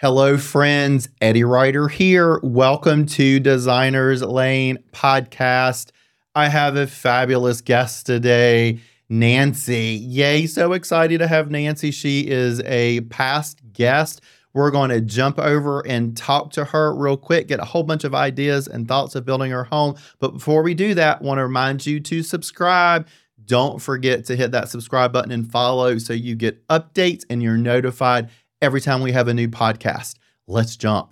[0.00, 1.08] Hello, friends.
[1.20, 2.38] Eddie Ryder here.
[2.44, 5.90] Welcome to Designers Lane podcast.
[6.36, 10.00] I have a fabulous guest today, Nancy.
[10.00, 11.90] Yay, so excited to have Nancy.
[11.90, 14.20] She is a past guest.
[14.54, 18.04] We're going to jump over and talk to her real quick, get a whole bunch
[18.04, 19.96] of ideas and thoughts of building her home.
[20.20, 23.08] But before we do that, I want to remind you to subscribe.
[23.46, 27.56] Don't forget to hit that subscribe button and follow so you get updates and you're
[27.56, 28.30] notified
[28.60, 30.16] every time we have a new podcast.
[30.46, 31.10] Let's jump.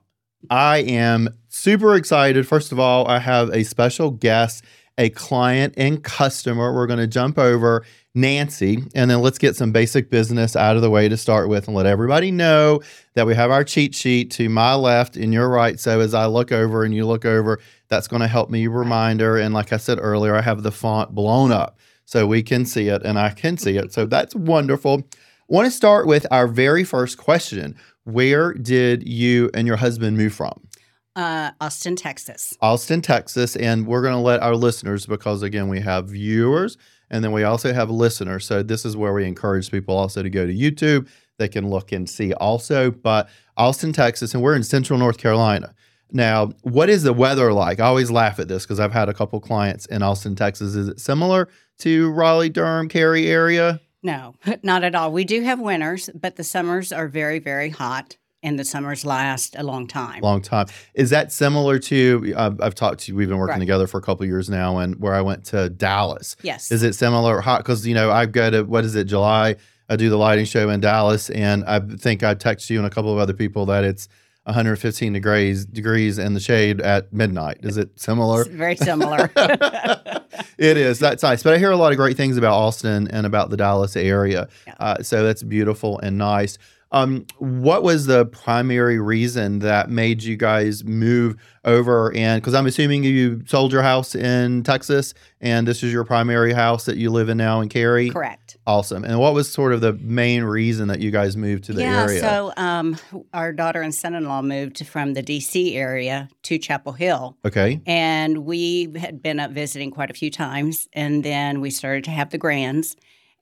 [0.51, 2.47] I am super excited.
[2.47, 4.65] First of all, I have a special guest,
[4.99, 6.73] a client and customer.
[6.75, 10.83] We're going to jump over Nancy, and then let's get some basic business out of
[10.83, 12.81] the way to start with and let everybody know
[13.15, 15.79] that we have our cheat sheet to my left and your right.
[15.79, 19.37] So as I look over and you look over, that's going to help me reminder.
[19.37, 22.89] And like I said earlier, I have the font blown up so we can see
[22.89, 23.93] it and I can see it.
[23.93, 25.03] So that's wonderful
[25.49, 27.77] want to start with our very first question.
[28.05, 30.67] Where did you and your husband move from?
[31.15, 32.55] Uh, Austin, Texas.
[32.61, 33.57] Austin, Texas.
[33.57, 36.77] And we're going to let our listeners, because again, we have viewers
[37.11, 38.45] and then we also have listeners.
[38.45, 41.09] So this is where we encourage people also to go to YouTube.
[41.39, 42.91] They can look and see also.
[42.91, 45.75] But Austin, Texas, and we're in central North Carolina.
[46.13, 47.81] Now, what is the weather like?
[47.81, 50.75] I always laugh at this because I've had a couple clients in Austin, Texas.
[50.75, 53.81] Is it similar to Raleigh, Durham, Cary area?
[54.03, 55.13] No, not at all.
[55.13, 59.57] We do have winters, but the summers are very, very hot and the summers last
[59.59, 60.21] a long time.
[60.23, 60.67] Long time.
[60.95, 62.33] Is that similar to?
[62.37, 63.17] Uh, I've talked to you.
[63.17, 63.61] We've been working right.
[63.61, 66.37] together for a couple years now, and where I went to Dallas.
[66.43, 66.71] Yes.
[66.71, 67.41] Is it similar?
[67.41, 69.57] Hot because you know I go to what is it July?
[69.89, 72.91] I do the lighting show in Dallas, and I think I text you and a
[72.91, 74.09] couple of other people that it's
[74.45, 77.59] 115 degrees degrees in the shade at midnight.
[77.63, 78.43] Is it similar?
[78.43, 79.31] It's very similar.
[80.59, 80.99] it is.
[80.99, 81.43] That's nice.
[81.43, 84.49] But I hear a lot of great things about Austin and about the Dallas area.
[84.67, 84.75] Yeah.
[84.79, 86.59] Uh, so that's beautiful and nice.
[86.93, 92.15] Um, what was the primary reason that made you guys move over?
[92.15, 96.53] And because I'm assuming you sold your house in Texas, and this is your primary
[96.53, 98.11] house that you live in now in Cary.
[98.11, 98.57] Correct.
[98.67, 99.05] Awesome.
[99.05, 102.03] And what was sort of the main reason that you guys moved to the yeah,
[102.03, 102.21] area?
[102.21, 102.97] So, um,
[103.35, 105.77] our daughter and son-in-law moved from the D.C.
[105.77, 107.37] area to Chapel Hill.
[107.45, 107.81] Okay.
[107.87, 112.11] And we had been up visiting quite a few times, and then we started to
[112.11, 112.97] have the grands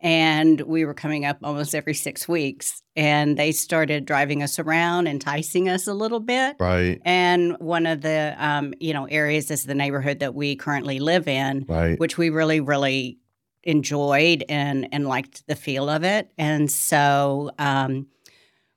[0.04, 5.08] and we were coming up almost every six weeks and they started driving us around
[5.08, 6.56] enticing us a little bit.
[6.60, 7.00] Right.
[7.06, 11.26] And one of the um, you know areas is the neighborhood that we currently live
[11.26, 11.98] in right.
[11.98, 13.18] which we really really
[13.62, 16.30] enjoyed and and liked the feel of it.
[16.36, 18.06] And so um,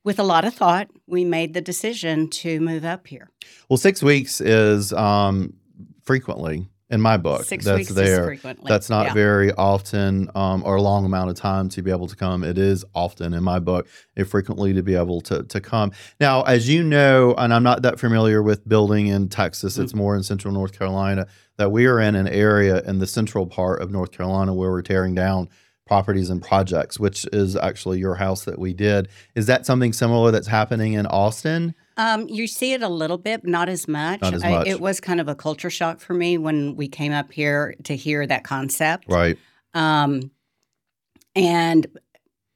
[0.05, 3.29] with a lot of thought we made the decision to move up here.
[3.67, 5.55] Well six weeks is um,
[6.03, 7.43] frequently in my book.
[7.43, 8.37] Six that's there.
[8.63, 9.13] That's not yeah.
[9.13, 12.43] very often um, or a long amount of time to be able to come.
[12.43, 15.91] It is often in my book, it frequently to be able to to come.
[16.19, 19.73] Now, as you know, and I'm not that familiar with building in Texas.
[19.73, 19.83] Mm-hmm.
[19.83, 21.27] It's more in Central North Carolina.
[21.57, 24.83] That we are in an area in the central part of North Carolina where we're
[24.83, 25.49] tearing down
[25.87, 29.07] properties and projects, which is actually your house that we did.
[29.33, 31.73] Is that something similar that's happening in Austin?
[31.97, 34.21] Um, you see it a little bit, not as much.
[34.21, 34.67] Not as much.
[34.67, 37.75] I, it was kind of a culture shock for me when we came up here
[37.85, 39.05] to hear that concept.
[39.09, 39.37] Right.
[39.73, 40.31] Um,
[41.35, 41.87] and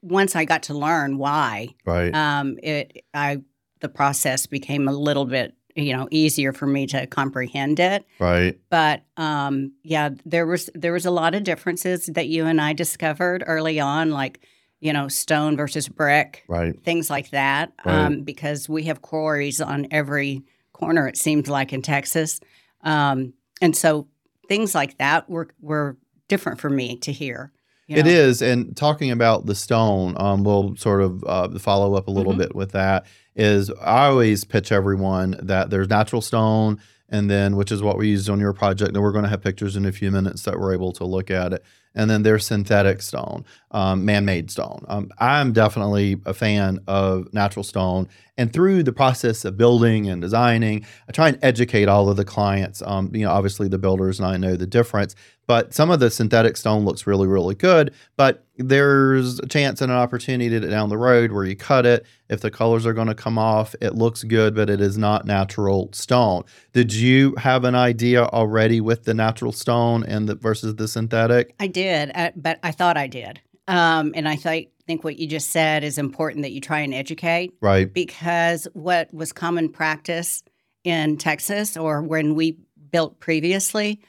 [0.01, 3.41] once I got to learn why, right, um, it I
[3.79, 8.05] the process became a little bit you know easier for me to comprehend it.
[8.19, 8.59] Right.
[8.69, 12.73] But um, yeah, there was there was a lot of differences that you and I
[12.73, 14.45] discovered early on, like
[14.81, 16.77] you know, stone versus brick, right?
[16.83, 18.05] Things like that, right.
[18.05, 20.43] um, because we have quarries on every
[20.73, 21.07] corner.
[21.07, 22.39] It seems like in Texas,
[22.81, 24.07] um, and so
[24.47, 25.97] things like that were were
[26.27, 27.53] different for me to hear.
[27.87, 27.99] You know?
[28.01, 32.11] It is, and talking about the stone, um, we'll sort of uh, follow up a
[32.11, 32.41] little mm-hmm.
[32.41, 33.05] bit with that.
[33.35, 38.09] Is I always pitch everyone that there's natural stone, and then which is what we
[38.09, 40.59] used on your project, and we're going to have pictures in a few minutes that
[40.59, 41.63] we're able to look at it
[41.93, 44.85] and then there's synthetic stone, um, man-made stone.
[44.87, 48.07] Um, I'm definitely a fan of natural stone,
[48.37, 52.25] and through the process of building and designing, I try and educate all of the
[52.25, 52.81] clients.
[52.85, 55.15] Um, you know, obviously the builders and I know the difference,
[55.47, 57.93] but some of the synthetic stone looks really, really good.
[58.15, 62.05] But there's a chance and an opportunity down the road where you cut it.
[62.29, 65.25] If the colors are going to come off, it looks good, but it is not
[65.25, 66.43] natural stone.
[66.73, 71.53] Did you have an idea already with the natural stone and the versus the synthetic?
[71.59, 73.41] I did, uh, but I thought I did.
[73.67, 76.93] Um, and I th- think what you just said is important that you try and
[76.93, 77.53] educate.
[77.61, 77.91] Right.
[77.91, 80.43] Because what was common practice
[80.83, 82.57] in Texas or when we
[82.91, 84.01] built previously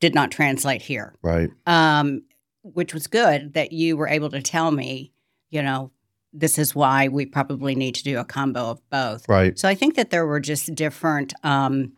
[0.00, 1.14] did not translate here.
[1.22, 1.50] Right.
[1.66, 2.22] Um,
[2.62, 5.12] which was good that you were able to tell me,
[5.50, 5.90] you know,
[6.32, 9.26] this is why we probably need to do a combo of both.
[9.28, 9.58] Right.
[9.58, 11.92] So I think that there were just different um,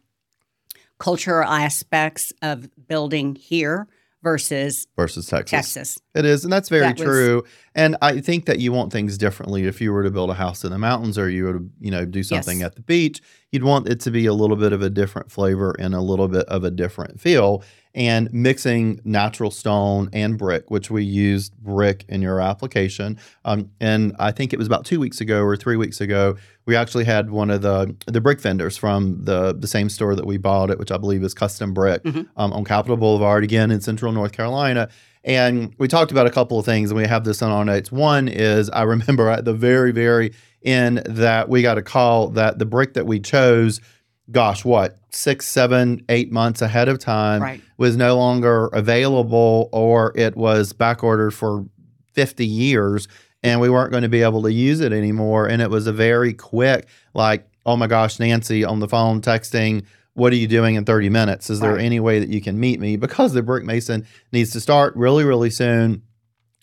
[0.98, 3.88] cultural aspects of building here
[4.32, 5.50] versus Versus Texas.
[5.50, 5.98] Texas.
[6.14, 7.44] It is, and that's very That was- true.
[7.74, 9.64] And I think that you want things differently.
[9.64, 11.90] If you were to build a house in the mountains or you were to, you
[11.90, 12.66] know, do something Yes.
[12.66, 13.20] at the beach,
[13.52, 16.28] you'd want it to be a little bit of a different flavor and a little
[16.28, 17.62] bit of a different feel.
[17.98, 23.18] And mixing natural stone and brick, which we used brick in your application.
[23.44, 26.76] Um, and I think it was about two weeks ago or three weeks ago, we
[26.76, 30.36] actually had one of the the brick vendors from the the same store that we
[30.36, 32.28] bought it, which I believe is Custom Brick Mhm.
[32.36, 34.88] um, on Capitol Boulevard again in Central North Carolina.
[35.24, 37.90] And we talked about a couple of things, and we have this on our notes.
[37.90, 40.32] One is I remember at the very, very
[40.64, 43.80] end that we got a call that the brick that we chose,
[44.30, 47.60] gosh, what, six, seven, eight months ahead of time Right.
[47.78, 51.64] was no longer available or it was back ordered for
[52.12, 53.08] 50 years
[53.42, 55.46] and we weren't going to be able to use it anymore.
[55.46, 59.84] And it was a very quick, like, oh my gosh, Nancy on the phone texting,
[60.14, 61.48] what are you doing in 30 minutes?
[61.48, 62.96] Is there any way that you can meet me?
[62.96, 66.02] Because the brick mason needs to start really, really soon.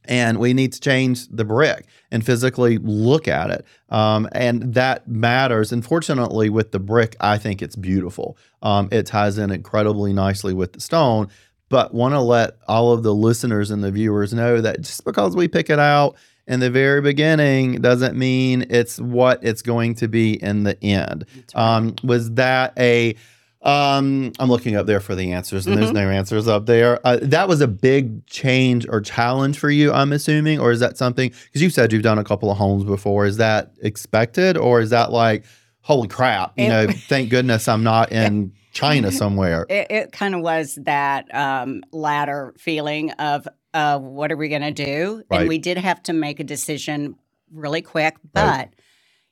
[0.07, 3.65] And we need to change the brick and physically look at it.
[3.89, 5.71] Um, and that matters.
[5.71, 8.37] Unfortunately, with the brick, I think it's beautiful.
[8.61, 11.29] Um, it ties in incredibly nicely with the stone.
[11.69, 15.35] But want to let all of the listeners and the viewers know that just because
[15.35, 16.15] we pick it out
[16.47, 21.25] in the very beginning doesn't mean it's what it's going to be in the end.
[21.35, 21.55] Right.
[21.55, 23.15] Um, was that a
[23.65, 25.95] um, I'm looking up there for the answers, and there's Mhm.
[25.95, 26.99] no answers up there.
[27.05, 30.97] Uh, that was a big change or challenge for you, I'm assuming, or is that
[30.97, 31.31] something?
[31.45, 33.25] Because you said you've done a couple of homes before.
[33.25, 35.45] Is that expected, or is that like,
[35.81, 36.53] holy crap?
[36.57, 39.65] You It- know, thank goodness I'm not in China somewhere.
[39.69, 44.61] it, it kind of was that um, latter feeling of uh, what are we going
[44.61, 45.23] to do?
[45.29, 45.41] Right.
[45.41, 47.15] And we did have to make a decision
[47.51, 48.15] really quick.
[48.33, 48.69] But, Right.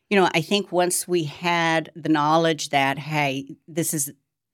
[0.10, 4.12] you know, I think once we had the knowledge that, hey, this is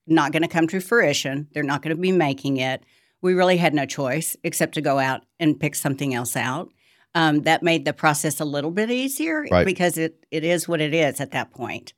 [0.10, 2.84] not going to come to fruition, they're not going to be making it,
[3.22, 6.70] we really had no choice except to go out and pick something else out.
[7.16, 9.66] Um, that made the process a little bit easier Right.
[9.66, 11.94] because it, it is what it is at that point.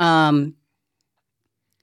[0.00, 0.54] Um,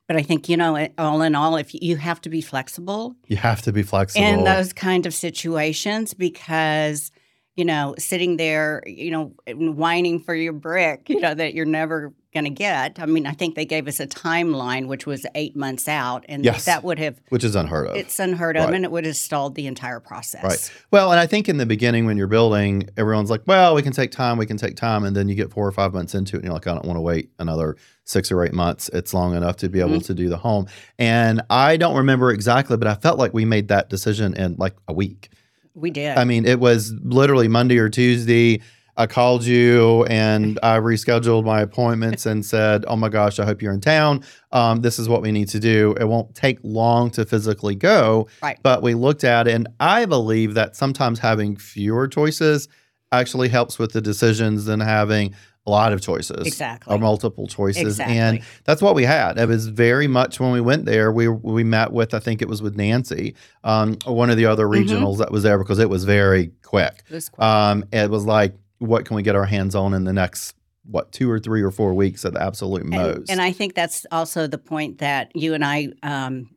[0.07, 3.37] but I think, you know, all in all, if you have to be flexible You
[3.37, 4.25] have to be flexible.
[4.25, 7.09] in those kind of situations because,
[7.55, 12.13] you know, sitting there, you know, whining for your brick, you know, that you're never
[12.33, 12.99] going to get.
[12.99, 16.25] I mean, I think they gave us a timeline, which was eight months out.
[16.27, 16.65] And Yes.
[16.65, 17.95] that would have, which is unheard of.
[17.95, 18.73] it's unheard of Right.
[18.73, 20.43] and it would have stalled the entire process.
[20.43, 20.71] Right.
[20.91, 23.93] Well, and I think in the beginning when you're building, everyone's like, well, we can
[23.93, 25.03] take time, we can take time.
[25.03, 26.85] And then you get four or five months into it and you're like, I don't
[26.85, 28.89] want to wait another six or eight months.
[28.89, 29.99] It's long enough to be able mm-hmm.
[29.99, 30.67] to do the home.
[30.97, 34.75] And I don't remember exactly, but I felt like we made that decision in like
[34.87, 35.29] a week.
[35.75, 36.17] We did.
[36.17, 38.61] I mean, it was literally Monday or Tuesday.
[38.95, 43.61] I called you and I rescheduled my appointments and said, "Oh my gosh, I hope
[43.61, 44.23] you're in town.
[44.51, 45.95] Um, this is what we need to do.
[45.99, 48.59] It won't take long to physically go, Right.
[48.61, 52.67] But we looked at it, and I believe that sometimes having fewer choices
[53.11, 55.33] actually helps with the decisions than having
[55.65, 56.93] a lot of choices exactly.
[56.93, 57.83] or multiple choices.
[57.83, 58.17] exactly.
[58.17, 59.37] And that's what we had.
[59.37, 61.09] It was very much when we went there.
[61.11, 64.67] We we met with I think it was with Nancy, um, one of the other
[64.67, 64.85] Mhm.
[64.85, 67.03] regionals that was there because it was very quick.
[67.09, 67.43] It was quick.
[67.43, 71.11] Um, it was like, what can we get our hands on in the next what
[71.11, 73.17] two or three or four weeks at the absolute most?
[73.17, 76.49] And, and I think that's also the point that you and I um,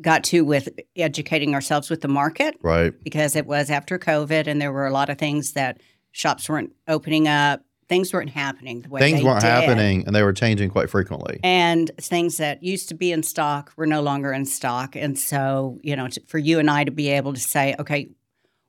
[0.00, 4.60] got to with educating ourselves with the market right, because it was after COVID and
[4.60, 5.80] there were a lot of things that
[6.12, 9.46] shops weren't opening up, things weren't happening the way things weren't did.
[9.46, 11.40] happening, and they were changing quite frequently.
[11.42, 14.96] And things that used to be in stock were no longer in stock.
[14.96, 18.10] And so, you know, for you and I to be able to say, okay,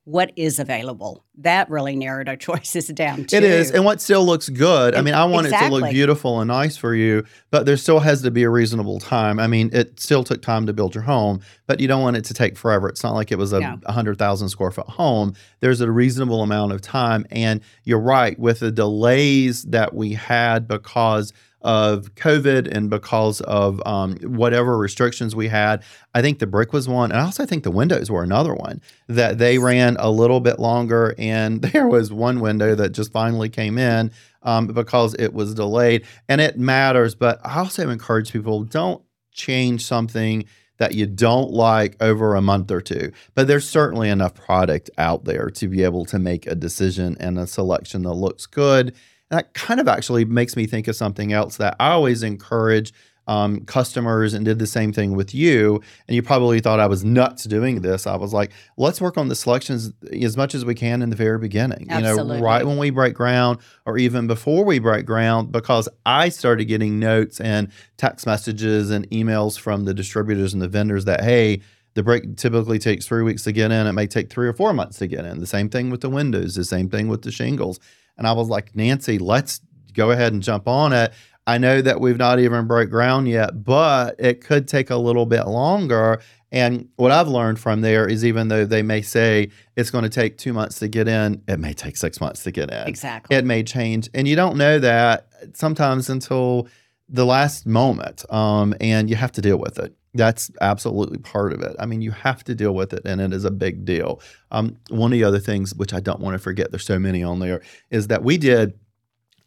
[0.06, 1.24] what is available?
[1.38, 3.38] That really narrowed our choices down too.
[3.38, 4.96] It is, and what still looks good.
[4.96, 8.00] I mean, I want it to look beautiful and nice for you, but there still
[8.00, 9.40] has to be a reasonable time.
[9.40, 12.26] I mean, it still took time to build your home, but you don't want it
[12.26, 12.90] to take forever.
[12.90, 13.80] It's not like it was a No.
[13.88, 15.34] hundred thousand square foot home.
[15.60, 20.68] There's a reasonable amount of time, and you're right with the delays that we had
[20.68, 21.32] because
[21.62, 25.84] of COVID and because of um, whatever restrictions we had.
[26.14, 28.82] I think the brick was one, and I also think the windows were another one
[29.08, 31.16] that they ran a little bit longer.
[31.18, 34.12] And there was one window that just finally came in
[34.44, 37.16] um, because it was delayed, and it matters.
[37.16, 40.46] But I also encourage people don't change something
[40.82, 43.12] that you don't like over a month or two.
[43.36, 47.38] But there's certainly enough product out there to be able to make a decision and
[47.38, 48.96] a selection that looks good.
[49.32, 52.94] That kind of actually makes me think of something else that I always encourage
[53.28, 55.82] um, customers and did the same thing with you.
[56.08, 58.06] And you probably thought I was nuts doing this.
[58.06, 61.16] I was like, let's work on the selections as much as we can in the
[61.16, 61.88] very beginning.
[61.90, 66.30] You know, right when we break ground or even before we break ground, because I
[66.30, 71.24] started getting notes and text messages and emails from the distributors and the vendors that,
[71.24, 71.62] hey,
[71.94, 73.86] the break typically takes three weeks to get in.
[73.88, 75.40] It may take three or four months to get in.
[75.40, 77.80] The same thing with the windows, the same thing with the shingles.
[78.22, 79.62] And I was like, Nancy, let's
[79.94, 81.12] go ahead and jump on it.
[81.48, 85.26] I know that we've not even broke ground yet, but it could take a little
[85.26, 86.22] bit longer.
[86.52, 90.10] And what I've learned from there is even though they may say it's going to
[90.10, 92.88] take two months to get in, it may take six months to get in.
[92.88, 93.36] Exactly.
[93.36, 94.08] It may change.
[94.14, 96.68] And you don't know that sometimes until
[97.10, 98.24] the last moment.
[98.32, 99.96] Um, and you have to deal with it.
[100.14, 101.76] That's absolutely part of it.
[101.80, 104.22] I mean, you have to deal with it, and it is a big deal.
[104.52, 107.24] Um, one of the other things, which I don't want to forget, there's so many
[107.24, 108.74] on there, is that we did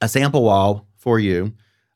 [0.01, 1.53] a sample wall for you.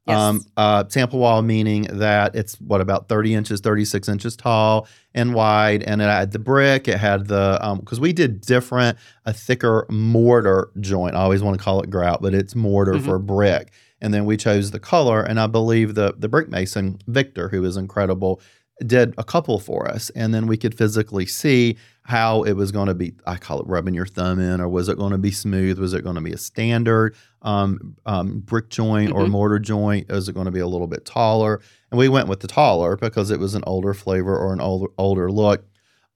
[0.07, 0.17] Yes.
[0.19, 5.35] Um, uh, sample wall meaning that it's what about 30 inches, 36 inches tall and
[5.35, 6.89] wide, and it had the brick.
[6.89, 8.97] It had the because we did different,
[9.27, 11.15] a thicker mortar joint.
[11.15, 13.05] I always want to call it grout, but it's mortar Mhm.
[13.05, 13.71] for brick.
[14.01, 17.63] And then we chose the color, and I believe the the brick mason Victor, who
[17.65, 18.41] is incredible,
[18.87, 22.87] did a couple for us, and then we could physically see how it was going
[22.89, 23.13] to be.
[23.27, 25.79] I call it rubbing your thumb in, or was it going to be smooth?
[25.79, 29.31] Was it going to be a standard um, um, brick joint or Mhm.
[29.31, 30.11] mortar joint?
[30.11, 31.61] Is it going to be a little bit taller?
[31.91, 34.93] And we went with the taller because it was an older flavor or an older
[34.97, 35.65] older look.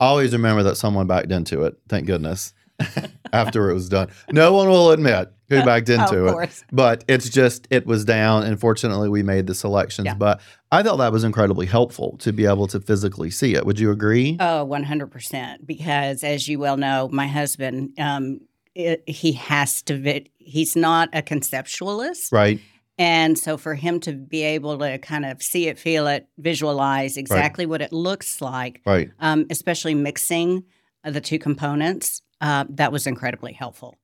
[0.01, 1.77] Always remember that someone backed into it.
[1.89, 2.55] Thank goodness.
[3.33, 7.67] After it was done, no one will admit who backed into it but it's just
[7.71, 10.15] it was down and fortunately we made the selections Yeah.
[10.15, 10.41] but
[10.71, 13.91] i thought that was incredibly helpful to be able to physically see it would you
[13.91, 15.67] agree Oh, 100%.
[15.67, 18.41] Because as you well know, my husband, um,
[18.75, 22.33] it, he has to, vi- he's not a conceptualist.
[22.33, 22.61] right
[22.99, 27.17] And so for him to be able to kind of see it, feel it, visualize
[27.17, 30.65] exactly what it looks like, right um, especially mixing
[31.05, 33.97] uh, the two components, uh, that was incredibly helpful.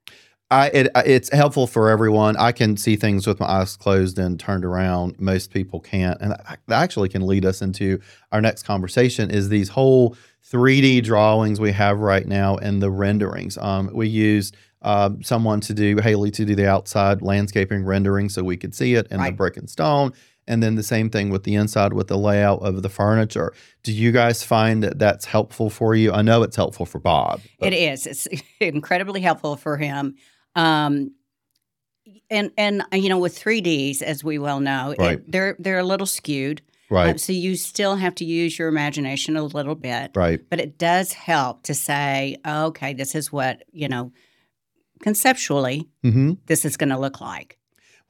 [0.51, 2.37] I it, it's helpful for everyone.
[2.37, 5.21] I can see things with my eyes closed and turned around.
[5.21, 8.01] Most people can't, and that actually can lead us into
[8.33, 9.31] our next conversation.
[9.31, 10.17] Is these whole
[10.51, 13.59] 3D drawings we have right now and the renderings.
[13.59, 18.43] Um, we used uh, someone to do Haley to do the outside landscaping rendering so
[18.43, 20.13] we could see it in the brick and stone.
[20.47, 23.53] And then the same thing with the inside with the layout of the furniture.
[23.83, 26.11] Do you guys find that that's helpful for you?
[26.13, 27.43] I know it's helpful for Bob.
[27.61, 28.07] It is.
[28.07, 28.27] It's
[28.61, 30.17] incredibly helpful for him.
[30.59, 31.13] Um,
[32.31, 36.07] and and you know, with 3Ds, as we well know, it- they're they're a little
[36.07, 36.63] skewed.
[36.91, 40.41] Right, so you still have to use your imagination a little bit, right.
[40.49, 44.11] but it does help to say, okay, this is what you know,
[45.03, 46.33] conceptually, Mm-hmm.
[46.47, 47.59] this is going to look like.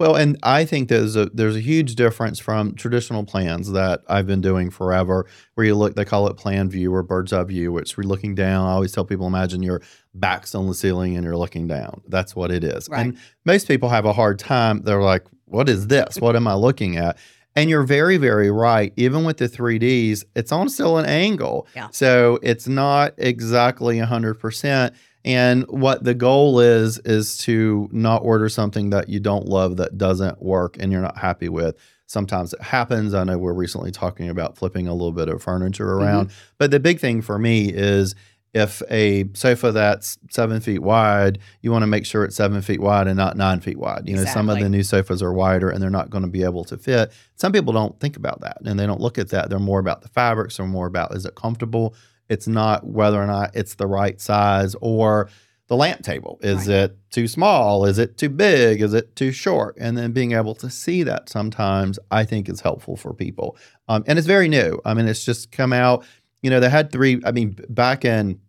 [0.01, 4.29] Well, and I think there's a there's a huge difference from traditional plans that I've
[4.29, 7.73] been doing forever, where you look they call it plan view or bird's eye view,
[7.73, 8.69] which we're looking down.
[8.69, 9.83] I always tell people imagine your
[10.15, 12.01] back's on the ceiling and you're looking down.
[12.07, 12.89] That's what it is.
[12.89, 13.07] Right.
[13.07, 14.83] And most people have a hard time.
[14.83, 16.19] They're like, "What is this?
[16.21, 17.19] What am I looking at?"
[17.57, 18.93] And you're very, very right.
[18.97, 21.67] Even with the 3Ds, it's on still an angle.
[21.75, 21.89] Yeah.
[21.91, 24.95] So it's not exactly 100%.
[25.29, 29.99] And what the goal is, is to not order something that you don't love that
[29.99, 31.77] doesn't work and you're not happy with.
[32.07, 33.13] Sometimes it happens.
[33.13, 36.03] I know we're recently talking about flipping a little bit of furniture mm-hmm.
[36.03, 36.31] around.
[36.57, 38.15] But the big thing for me is
[38.55, 42.81] if a sofa that's seven feet wide, you want to make sure it's seven feet
[42.81, 44.09] wide and not nine feet wide.
[44.09, 46.43] You know, some of the new sofas are wider and they're not going to be
[46.43, 47.13] able to fit.
[47.35, 49.51] Some people don't think about that and they don't look at that.
[49.51, 51.95] They're more about the fabrics, they're more about is it comfortable?
[52.29, 55.29] It's not whether or not it's the right size or
[55.69, 56.39] the lamp table.
[56.43, 56.77] Is Right.
[56.77, 57.85] it too small?
[57.85, 58.81] Is it too big?
[58.81, 59.77] Is it too short?
[59.79, 63.57] And then being able to see that sometimes I think is helpful for people.
[63.89, 64.81] Um, and it's very new.
[64.87, 66.05] I mean, it's just come out.
[66.43, 67.21] You know, they had three.
[67.25, 68.41] I mean, back in,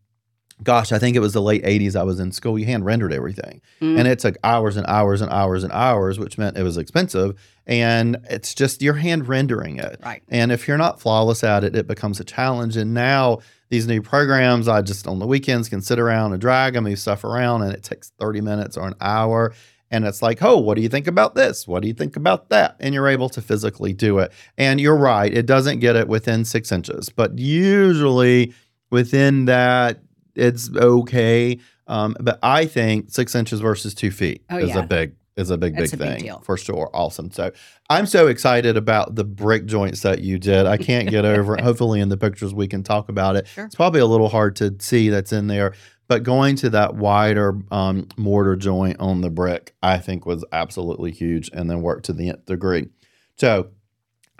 [0.63, 1.95] gosh, I think it was the late 80s.
[1.95, 2.59] I was in school.
[2.59, 3.61] You hand rendered everything.
[3.81, 3.99] Mm.
[3.99, 7.39] And it took hours and hours and hours and hours, which meant it was expensive.
[7.65, 9.99] And it's just you're hand rendering it.
[10.03, 10.23] right.
[10.27, 12.75] And if you're not flawless at it, it becomes a challenge.
[12.75, 13.39] And now
[13.69, 16.99] these new programs, I just on the weekends can sit around and drag and move
[16.99, 19.53] stuff around, and it takes 30 minutes or an hour.
[19.91, 21.67] And it's like, oh, what do you think about this?
[21.67, 22.75] What do you think about that?
[22.79, 24.31] And you're able to physically do it.
[24.57, 28.53] And you're right, it doesn't get it within six inches, but usually
[28.91, 29.99] within that,
[30.39, 31.59] it's okay.
[31.87, 34.79] Um, but I think six inches versus two feet Oh, is yeah.
[34.79, 36.39] a big is a big That's big a big thing deal.
[36.41, 36.89] for sure.
[36.93, 37.31] Awesome.
[37.31, 37.51] So
[37.89, 40.65] I'm so excited about the brick joints that you did.
[40.65, 41.61] I can't get over it.
[41.63, 43.47] Hopefully, in the pictures we can talk about it.
[43.47, 43.65] Sure.
[43.65, 45.73] It's probably a little hard to see that's in there,
[46.09, 51.11] but going to that wider um, mortar joint on the brick, I think was absolutely
[51.11, 52.89] huge, and then worked to the nth degree.
[53.37, 53.69] So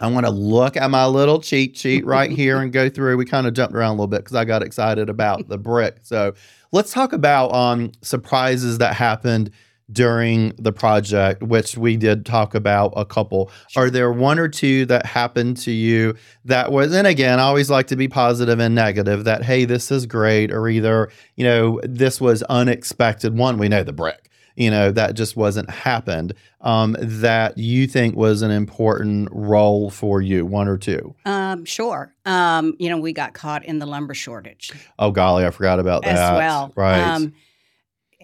[0.00, 3.16] I want to look at my little cheat sheet right here and go through.
[3.16, 5.98] We kind of jumped around a little bit because I got excited about the brick.
[6.02, 6.34] So
[6.72, 9.50] let's talk about um, surprises that happened
[9.92, 13.50] during the project, which we did talk about a couple.
[13.76, 16.14] Are there one or two that happened to you
[16.44, 19.90] that was, and again, I always like to be positive and negative that, hey, this
[19.90, 23.36] is great, or either, you know, this was unexpected.
[23.36, 24.29] One, we know the brick
[24.60, 30.20] you know, that just wasn't happened um, that you think was an important role for
[30.20, 31.14] you, one or two?
[31.24, 32.14] Um, sure.
[32.26, 34.70] Um, you know, we got caught in the lumber shortage.
[34.98, 36.14] Oh, golly, I forgot about that.
[36.14, 36.72] As well.
[36.76, 37.00] Right.
[37.00, 37.32] Um,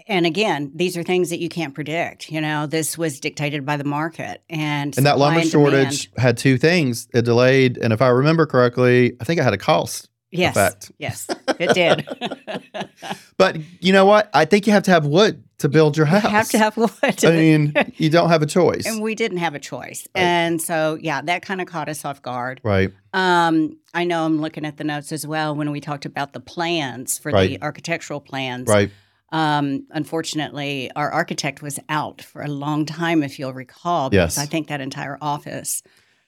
[0.06, 2.30] and again, these are things that you can't predict.
[2.30, 6.22] You know, this was dictated by the market, and and that lumber and shortage demand.
[6.22, 7.08] had two things.
[7.14, 10.10] It delayed, and if I remember correctly, I think it had a cost.
[10.30, 10.92] Yes, effect.
[10.98, 11.26] yes,
[11.58, 12.06] it did.
[13.38, 14.30] But you know what?
[14.32, 16.22] I think you have to have wood to build your house.
[16.24, 17.24] You have to have wood.
[17.24, 18.86] I mean, you don't have a choice.
[18.86, 20.22] and we didn't have a choice, Right.
[20.22, 22.60] and so yeah, that kind of caught us off guard.
[22.64, 22.90] right.
[23.12, 26.40] Um, I know I'm looking at the notes as well when we talked about the
[26.40, 27.50] plans for Right.
[27.50, 28.68] the architectural plans.
[28.68, 28.90] Right.
[29.32, 34.08] Um, unfortunately, our architect was out for a long time, if you'll recall.
[34.10, 34.42] Because Yes.
[34.42, 35.82] I think that entire office,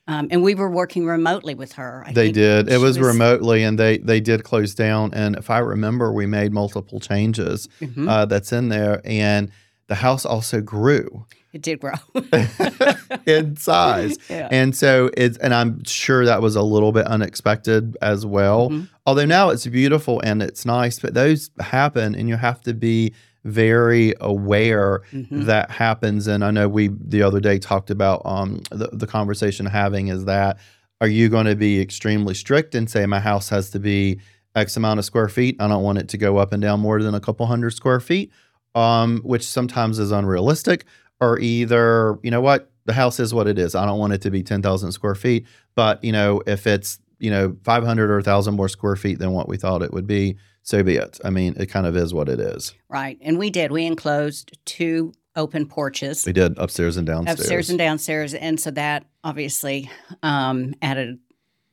[0.09, 2.03] um, and we were working remotely with her.
[2.07, 2.67] I they did.
[2.69, 5.12] It she was, remotely, and they they did close down.
[5.15, 7.69] And if I remember, we made multiple changes.
[7.81, 8.09] Mhm.
[8.09, 9.50] uh, that's in there, and
[9.87, 11.95] the house also grew it did grow.
[13.27, 14.49] in size, yeah.
[14.50, 18.71] and so it's and I'm sure that was a little bit unexpected as well.
[18.71, 18.88] Mhm.
[19.07, 23.15] Although now it's beautiful and it's nice, but those happen, and you have to be
[23.45, 25.45] very aware Mhm.
[25.47, 26.26] that happens.
[26.26, 30.25] And I know we the other day talked about um, the the conversation having is
[30.26, 30.59] that
[31.00, 34.18] are you going to be extremely strict and say my house has to be
[34.57, 35.57] X amount of square feet?
[35.61, 38.00] I don't want it to go up and down more than a couple hundred square
[38.00, 38.33] feet,
[38.75, 40.85] um, which sometimes is unrealistic.
[41.21, 43.75] Or either you know what the house is what it is.
[43.75, 46.99] I don't want it to be ten thousand square feet, but you know if it's
[47.18, 50.07] you know five hundred or thousand more square feet than what we thought it would
[50.07, 50.37] be,
[50.68, 51.18] so be it.
[51.25, 52.75] I mean, it kind of is what it is.
[52.90, 53.16] Right.
[53.22, 53.72] And we did.
[53.72, 56.26] We enclosed two open porches.
[56.26, 57.40] We did upstairs and downstairs.
[57.40, 59.90] upstairs and downstairs, and so that obviously
[60.22, 61.20] um, added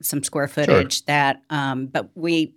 [0.02, 1.04] some square footage.
[1.08, 2.56] That, um, but we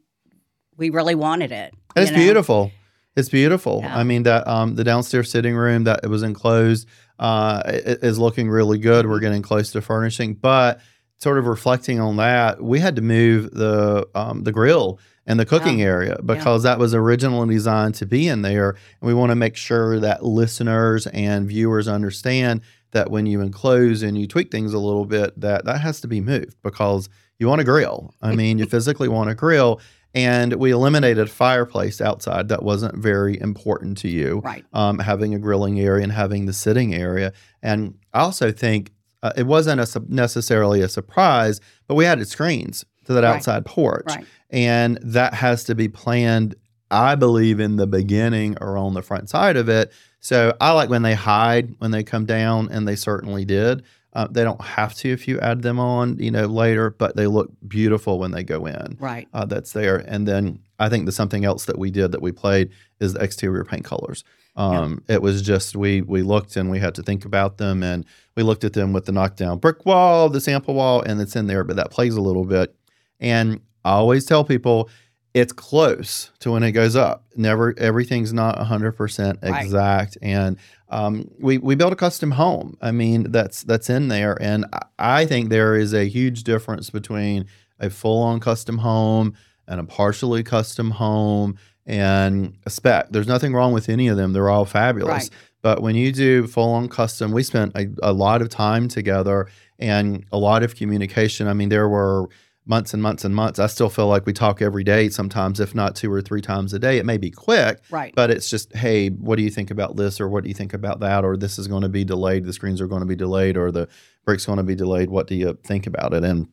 [0.76, 1.74] we really wanted it.
[1.96, 2.18] And it's know?
[2.18, 2.70] beautiful.
[3.16, 3.80] It's beautiful.
[3.82, 3.98] Yeah.
[3.98, 6.86] I mean that um, the downstairs sitting room that it was enclosed
[7.18, 9.08] uh, is looking really good.
[9.08, 10.78] We're getting close to furnishing, but
[11.16, 15.46] sort of reflecting on that, we had to move the um, the grill and the
[15.46, 15.84] cooking Yeah.
[15.86, 18.70] area because that was originally designed to be in there.
[18.70, 24.02] And we want to make sure that listeners and viewers understand that when you enclose
[24.02, 27.46] and you tweak things a little bit, that that has to be moved because you
[27.46, 28.14] want to grill.
[28.22, 29.80] I mean, you physically want to grill.
[30.14, 34.64] And we eliminated fireplace outside that wasn't very important to you, Right.
[34.72, 37.34] um, having a grilling area and having the sitting area.
[37.62, 38.90] And I also think
[39.22, 43.34] uh, it wasn't a, necessarily a surprise, but we added screens to that Right.
[43.36, 44.04] outside porch.
[44.08, 44.24] Right.
[44.50, 46.54] And that has to be planned,
[46.90, 49.92] I believe, in the beginning or on the front side of it.
[50.20, 53.82] So I like when they hide when they come down, and they certainly did.
[54.14, 57.26] Uh, they don't have to if you add them on, you know, later, but they
[57.26, 58.96] look beautiful when they go in.
[58.98, 59.28] Right.
[59.34, 62.32] Uh, that's there, and then I think the something else that we did that we
[62.32, 64.24] played is the exterior paint colors.
[64.56, 68.04] Um, It was just we we looked and we had to think about them, and
[68.34, 71.46] we looked at them with the knockdown brick wall, the sample wall, and it's in
[71.46, 72.74] there, but that plays a little bit.
[73.20, 74.88] And I always tell people
[75.34, 77.24] it's close to when it goes up.
[77.36, 79.64] Never everything's not 100% Right.
[79.64, 80.18] exact.
[80.22, 80.56] And
[80.88, 82.76] um, we we built a custom home.
[82.80, 84.64] I mean, that's that's in there, and
[84.98, 87.44] I- think there is a huge difference between
[87.78, 89.34] a full-on custom home
[89.68, 93.08] and a partially custom home and a spec.
[93.10, 94.32] There's nothing wrong with any of them.
[94.32, 95.24] They're all fabulous.
[95.24, 95.30] Right.
[95.60, 100.24] But when you do full-on custom, we spent a, a lot of time together and
[100.32, 101.46] a lot of communication.
[101.48, 102.28] I mean, there were
[102.68, 103.58] months and months and months.
[103.58, 106.72] I still feel like we talk every day, sometimes, if not two or three times
[106.74, 106.98] a day.
[106.98, 108.14] It may be quick, Right.
[108.14, 110.74] but it's just, hey, what do you think about this, or what do you think
[110.74, 113.16] about that, or this is going to be delayed, the screens are going to be
[113.16, 113.88] delayed, or the
[114.24, 115.08] brick's going to be delayed.
[115.10, 116.22] What do you think about it?
[116.24, 116.48] And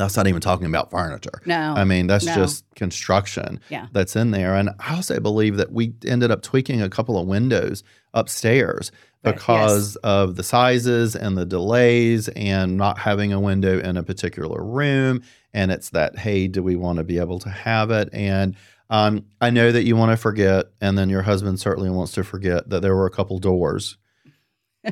[0.00, 1.42] that's not even talking about furniture.
[1.46, 1.74] no.
[1.76, 2.34] I mean, that's No.
[2.34, 3.86] just construction Yeah.
[3.92, 4.54] that's in there.
[4.54, 7.82] And I also believe that we ended up tweaking a couple of windows
[8.14, 8.90] upstairs
[9.22, 14.64] because of the sizes and the delays and not having a window in a particular
[14.64, 15.22] room.
[15.52, 18.08] And it's that, hey, do we want to be able to have it?
[18.12, 18.56] And
[18.88, 22.24] um, I know that you want to forget, and then your husband certainly wants to
[22.24, 23.98] forget that there were a couple doors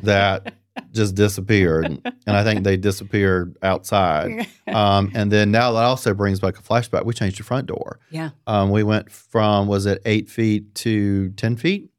[0.03, 0.53] that
[0.91, 1.85] just disappeared.
[1.85, 4.47] And I think they disappeared outside.
[4.67, 7.05] Um, and then now that also brings back a flashback.
[7.05, 7.99] We changed the front door.
[8.11, 8.29] yeah.
[8.47, 11.89] Um, we went from was it eight feet to ten feet?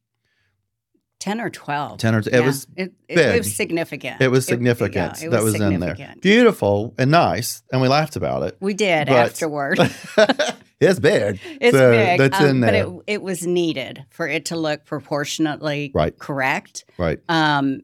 [1.18, 1.98] 10 or 12.
[1.98, 2.40] 10 or it Yeah.
[2.40, 4.22] was it, it, it was significant.
[4.22, 6.14] it was significant it that was in there.
[6.22, 8.56] Beautiful and nice, and we laughed about it.
[8.60, 9.78] We did But- afterward.
[10.80, 11.38] it's big.
[11.60, 12.86] It's So big, that's um, in but there.
[12.86, 16.18] it, it was needed for it to look proportionately Right.
[16.18, 16.86] correct.
[16.96, 17.18] Right.
[17.28, 17.80] Um,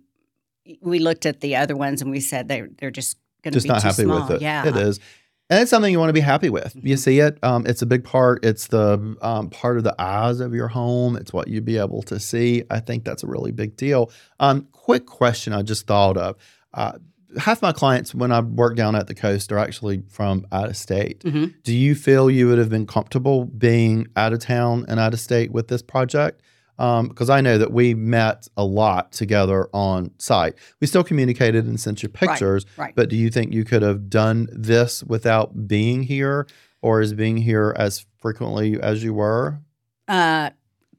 [0.81, 3.65] we looked at the other ones and we said they they're just going to Just
[3.65, 4.23] be not too happy small.
[4.29, 4.43] with it.
[4.43, 5.01] Yeah, It is.
[5.49, 6.75] And it's something you want to be happy with.
[6.83, 6.99] You Mhm.
[6.99, 7.39] see it.
[7.45, 8.45] Um, it's a big part.
[8.45, 11.15] It's the um, part of the eyes of your home.
[11.15, 12.65] It's what you'd be able to see.
[12.69, 14.11] I think that's a really big deal.
[14.41, 16.35] Um, quick question I just thought of.
[16.75, 16.93] Uh,
[17.39, 20.77] half my clients, when I work down at the coast, are actually from out of
[20.77, 21.21] state.
[21.21, 21.55] Mhm.
[21.63, 25.21] Do you feel you would have been comfortable being out of town and out of
[25.21, 26.41] state with this project?
[26.77, 30.55] Because I know that we met a lot together on site.
[30.81, 32.95] We still communicated and sent you pictures, right.
[32.95, 36.47] but do you think you could have done this without being here,
[36.83, 39.61] or is being here as frequently as you were?
[40.09, 40.51] Uh,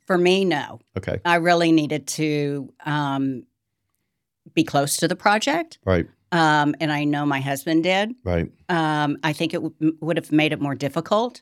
[0.05, 0.79] for me, no.
[0.97, 3.43] Okay, I really needed to um,
[4.53, 8.15] be close to the project, right, um, and I know my husband did.
[8.23, 11.41] right, um, I think it w- would have made it more difficult.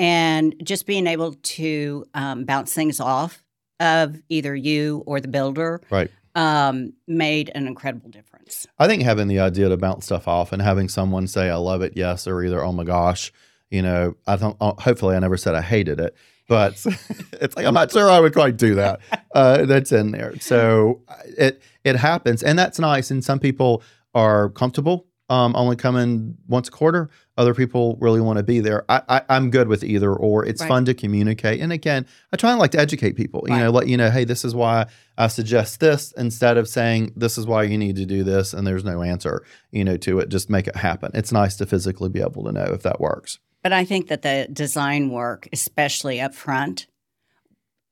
[0.00, 3.42] And just being able to um, bounce things off
[3.80, 6.10] of either you or the builder right.
[6.34, 8.66] um, made an incredible difference.
[8.78, 11.82] I think having the idea to bounce stuff off and having someone say "I love
[11.82, 13.32] it," yes, or either "Oh my gosh,"
[13.70, 14.56] you know, I don't.
[14.60, 16.16] uh, Hopefully, I never said I hated it,
[16.48, 16.74] but
[17.40, 19.00] it's like I'm not sure I would quite do that.
[19.34, 23.10] Uh, that's in there, so it it happens, and that's nice.
[23.10, 23.82] And some people
[24.14, 27.10] are comfortable um, only come in once a quarter.
[27.36, 28.84] Other people really want to be there.
[28.88, 30.44] I, I, I'm good with either or.
[30.44, 30.68] It's Right.
[30.68, 33.44] fun to communicate, and again, I try and like to educate people.
[33.46, 33.60] You Right.
[33.64, 34.86] know, let you know, hey, this is why
[35.16, 38.66] I suggest this instead of saying this is why you need to do this and
[38.66, 40.28] there's no answer, you know, to it.
[40.30, 41.10] Just make it happen.
[41.14, 43.38] It's nice to physically be able to know if that works.
[43.62, 46.86] But I think that the design work, especially up front,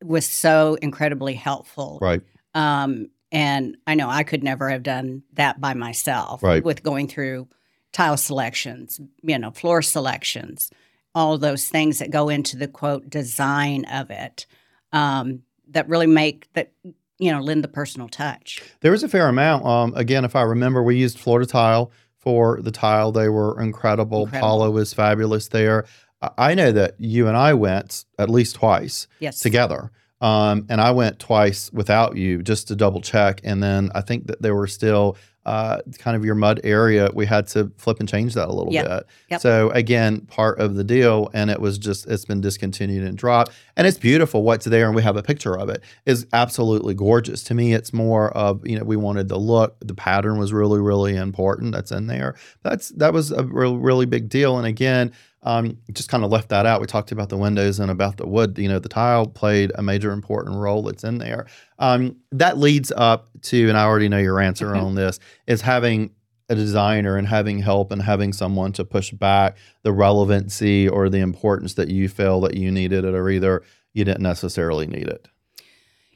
[0.03, 1.99] was so incredibly helpful.
[2.01, 2.23] Right.
[2.55, 6.65] Um, and I know I could never have done that by myself Right.
[6.65, 7.49] with going through
[7.93, 10.71] tile selections, you know, floor selections,
[11.15, 14.47] all those things that go into the quote design of it
[14.93, 16.73] um, that really make that,
[17.19, 18.63] you know, lend the personal touch.
[18.81, 19.65] There was a fair amount.
[19.65, 23.13] Um, again, if I remember, we used Florida tile for the tile.
[23.13, 24.25] They were incredible.
[24.25, 24.47] Incredible.
[24.49, 25.87] Paulo was fabulous there.
[26.23, 29.41] I- I know that you and I went at least twice Yes.
[29.41, 29.91] together.
[30.21, 33.41] Um, and I went twice without you just to double check.
[33.45, 37.09] And then I think that there were still uh, kind of your mud area.
[37.15, 38.89] We had to flip and change that a little Yep.
[38.89, 39.07] bit.
[39.31, 39.41] Yep.
[39.43, 43.53] So again, part of the deal, and it was just it's been discontinued and dropped.
[43.77, 45.85] And it's beautiful what's there, and we have a picture of it.
[46.05, 47.45] Is absolutely gorgeous.
[47.45, 49.77] To me, it's more of you know we wanted the look.
[49.85, 51.73] The pattern was really really important.
[51.75, 52.35] That's in there.
[52.65, 54.59] That's that was a real really big deal.
[54.59, 55.13] And again,
[55.47, 56.81] um, just kind of left that out.
[56.81, 58.59] We talked about the windows and about the wood.
[58.59, 61.47] You know, the tile played a major important role that's in there.
[61.79, 64.83] Um, that leads up to, and I already know your answer Mhm.
[64.83, 66.11] on this, is having
[66.49, 71.19] a designer and having help and having someone to push back the relevancy or the
[71.19, 73.63] importance that you feel that you needed it or either
[73.95, 75.29] you didn't necessarily need it.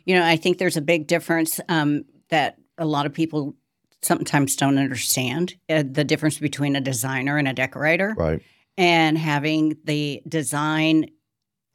[0.04, 3.54] You know, I think there's a big difference um, that a lot of people
[4.02, 8.14] sometimes don't understand uh, the difference between a designer and a decorator.
[8.16, 8.40] Right.
[8.80, 11.04] And having the design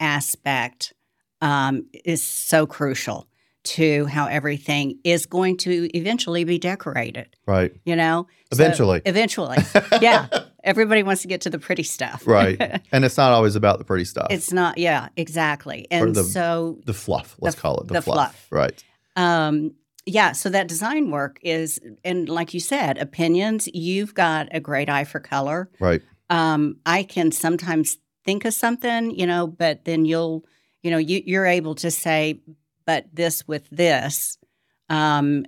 [0.00, 0.92] aspect
[1.40, 3.28] um, is so crucial
[3.62, 7.28] to how everything is going to eventually be decorated.
[7.46, 7.72] Right.
[7.84, 9.02] You know, So- Eventually.
[9.06, 9.58] eventually,
[10.00, 10.26] yeah.
[10.62, 12.60] Everybody wants to get to the pretty stuff, Right.
[12.92, 14.28] and it's not always about the pretty stuff.
[14.30, 14.78] it's not.
[14.78, 15.86] Yeah, exactly.
[15.92, 18.34] And the- so, the fluff, let's the- call it the, the fluff.
[18.34, 18.46] fluff.
[18.50, 18.84] Right.
[19.16, 19.72] um,
[20.08, 20.30] yeah.
[20.32, 23.68] So that design work is, and like you said, opinions.
[23.74, 25.68] You've got a great eye for color.
[25.80, 26.00] Right.
[26.30, 30.44] Um, I can sometimes think of something, you know, but then you'll,
[30.82, 32.40] you know, you, you're able to say,
[32.84, 34.38] but this with this,
[34.88, 35.44] um,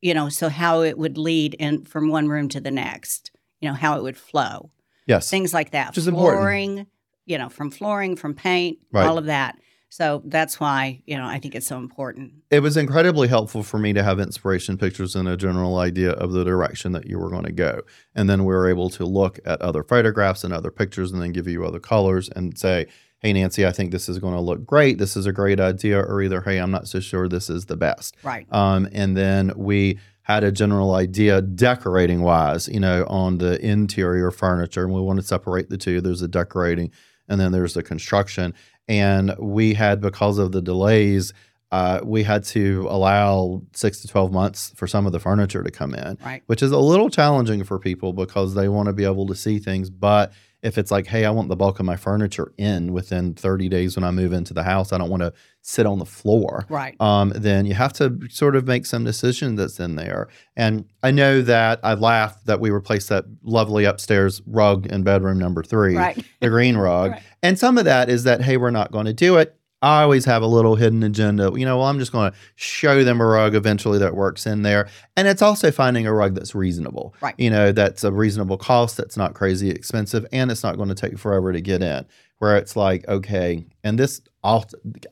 [0.00, 3.68] you know, so how it would lead in from one room to the next, you
[3.68, 4.70] know, how it would flow,
[5.06, 5.28] Yes.
[5.30, 5.88] things like that.
[5.88, 6.38] Which is important.
[6.40, 6.86] flooring,
[7.26, 9.06] you know, from flooring, from paint, Right.
[9.06, 9.58] all of that.
[9.96, 12.34] So that's why, you know, I think it's so important.
[12.50, 16.32] it was incredibly helpful for me to have inspiration pictures and a general idea of
[16.32, 17.80] the direction that you were going to go.
[18.14, 21.32] And then we were able to look at other photographs and other pictures and then
[21.32, 22.88] give you other colors and say,
[23.20, 24.98] hey, Nancy, I think this is going to look great.
[24.98, 25.98] This is a great idea.
[25.98, 28.18] Or either, hey, I'm not so sure this is the best.
[28.22, 28.46] Right.
[28.52, 34.30] Um, and then we had a general idea decorating wise, you know, on the interior
[34.30, 34.84] furniture.
[34.84, 36.02] And we want to separate the two.
[36.02, 36.92] There's the decorating
[37.28, 38.54] and then there's the construction.
[38.88, 41.32] And we had, because of the delays,
[41.72, 45.70] uh, we had to allow six to 12 months for some of the furniture to
[45.70, 46.42] come in, Right.
[46.46, 49.58] which is a little challenging for people because they want to be able to see
[49.58, 49.90] things.
[49.90, 50.32] But
[50.66, 53.96] If it's like, hey, I want the bulk of my furniture in within 30 days
[53.96, 56.66] when I move into the house, I don't want to sit on the floor.
[56.68, 56.94] Right.
[57.00, 60.28] Um, then you have to sort of make some decision that's in there.
[60.56, 65.38] And I know that I laughed that we replaced that lovely upstairs rug in bedroom
[65.38, 66.24] number three, Right.
[66.40, 67.10] the green rug.
[67.12, 67.22] Right.
[67.42, 69.56] And some of that is that, hey, we're not going to do it.
[69.86, 71.52] I always have a little hidden agenda.
[71.54, 74.62] You know, well, I'm just going to show them a rug eventually that works in
[74.62, 74.88] there.
[75.16, 77.14] And it's also finding a rug that's reasonable.
[77.20, 77.36] Right.
[77.38, 80.94] You know, that's a reasonable cost, that's not crazy expensive, and it's not going to
[80.96, 82.04] take forever to get in.
[82.38, 84.20] Where it's like, okay, and this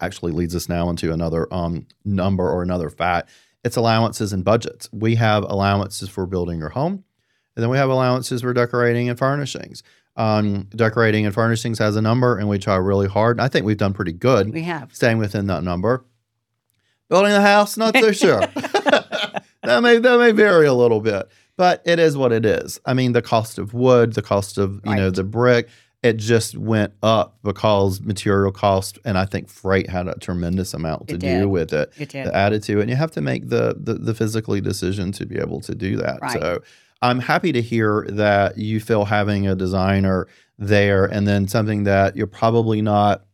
[0.00, 3.30] actually leads us now into another um, number or another fact.
[3.64, 4.90] It's allowances and budgets.
[4.92, 7.04] We have allowances for building your home,
[7.54, 9.84] and then we have allowances for decorating and furnishings.
[10.16, 13.40] Um, decorating and furnishings has a number, and we try really hard.
[13.40, 14.94] I think we've done pretty good We have.
[14.94, 16.04] staying within that number.
[17.08, 18.40] Building the house, not so sure.
[19.64, 22.80] that may that may vary a little bit, but it is what it is.
[22.86, 25.68] I mean, the cost of wood, the cost of you know the brick,
[26.04, 31.08] it just went up because material cost, and I think freight had a tremendous amount
[31.08, 31.92] to do with it.
[31.98, 32.26] It did.
[32.26, 35.24] The added to it, and you have to make the, the the physically decision to
[35.24, 36.20] be able to do that.
[36.20, 36.32] Right.
[36.32, 36.62] So
[37.02, 40.26] I'm happy to hear that you feel having a designer
[40.58, 43.24] there, and then something that you're probably not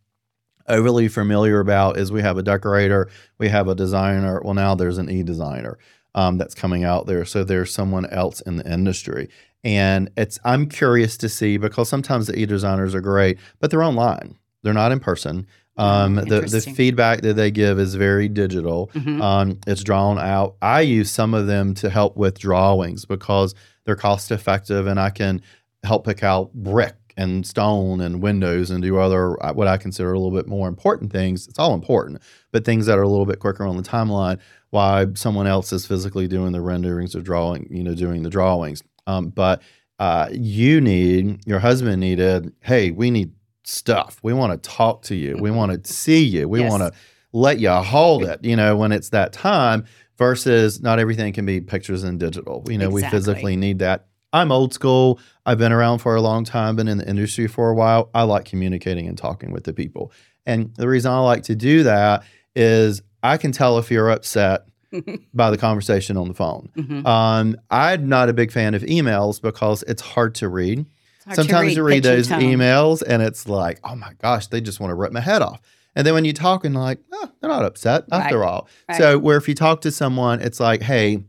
[0.69, 4.41] overly familiar about is we have a decorator, we have a designer.
[4.43, 5.79] Well, now there's an e-designer
[6.15, 9.29] um, that's coming out there, so there's someone else in the industry,
[9.63, 14.39] and it's I'm curious to see because sometimes the e-designers are great, but they're online,
[14.63, 15.47] they're not in person.
[15.81, 18.91] Um, the the feedback that they give is very digital.
[18.95, 19.21] Mhm.
[19.23, 20.57] Um, it's drawn out.
[20.61, 25.11] I use some of them to help with drawings because they're cost effective and I
[25.11, 25.41] can
[25.83, 30.13] help pick out brick and stone and windows and do other uh, what I consider
[30.13, 31.49] a little bit more important things.
[31.49, 32.21] It's all important,
[32.53, 34.39] but things that are a little bit quicker on the timeline
[34.71, 38.83] while someone else is physically doing the renderings or drawing, you know, doing the drawings.
[39.07, 39.61] Um, but
[39.99, 43.33] uh, you need, your husband needed, hey, we need
[43.71, 44.19] stuff.
[44.23, 45.37] We want to talk to you.
[45.39, 46.49] We want to see you.
[46.49, 46.71] We Yes.
[46.71, 46.93] want to
[47.33, 49.85] let you hold it, you know, when it's that time
[50.19, 52.65] versus not everything can be pictures and digital.
[52.69, 54.07] You know, we physically need that.
[54.33, 55.19] I'm old school.
[55.47, 58.11] I've been around for a long time, been in the industry for a while.
[58.15, 60.13] I like communicating and talking with the people.
[60.47, 64.67] And the reason I like to do that is I can tell if you're upset
[65.35, 66.69] by the conversation on the phone.
[66.77, 67.07] Mhm.
[67.07, 70.85] Um, I'm not a big fan of emails because it's hard to read.
[71.33, 72.41] Sometimes you read those tone.
[72.41, 75.61] emails and it's like, oh my gosh, they just want to rip my head off.
[75.97, 78.47] And then when you talk and like, oh, they're not upset after Right.
[78.49, 78.69] all.
[78.89, 78.99] Right.
[78.99, 81.25] So where if you talk to someone, it's like, hey,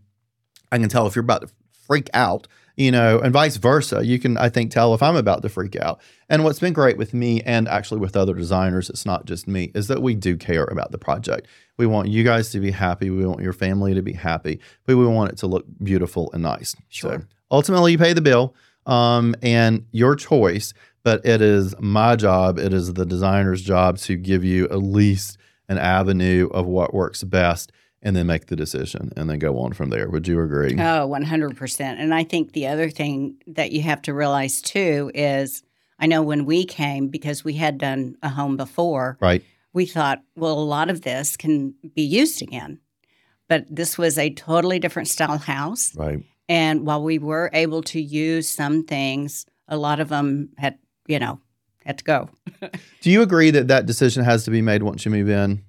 [0.71, 1.49] I can tell if you're about to
[1.87, 4.05] freak out, you know, and vice versa.
[4.05, 5.99] You can, I think, tell if I'm about to freak out.
[6.29, 9.71] And what's been great with me and actually with other designers, it's not just me,
[9.75, 11.47] is that we do care about the project.
[11.77, 13.09] We want you guys to be happy.
[13.09, 16.43] We want your family to be happy, but we want it to look beautiful and
[16.43, 16.71] nice.
[16.71, 16.77] So
[17.09, 17.27] Sure.
[17.49, 18.53] ultimately, you pay the bill
[18.85, 24.15] um, and your choice, but it is my job, it is the designer's job to
[24.15, 25.37] give you at least
[25.69, 27.71] an avenue of what works best
[28.03, 30.09] and then make the decision and then go on from there.
[30.09, 30.73] Would you agree?
[30.73, 31.79] Oh, 100%.
[31.81, 35.63] And I think the other thing that you have to realize too is
[35.99, 39.43] I know when we came, because we had done a home before, right.
[39.71, 42.79] we thought, well, a lot of this can be used again.
[43.47, 45.95] But this was a totally different style house.
[45.95, 46.23] Right.
[46.51, 51.17] And while we were able to use some things, a lot of them had, you
[51.17, 51.39] know,
[51.85, 52.29] had to go.
[53.01, 55.63] Do you agree that that decision has to be made once you move in?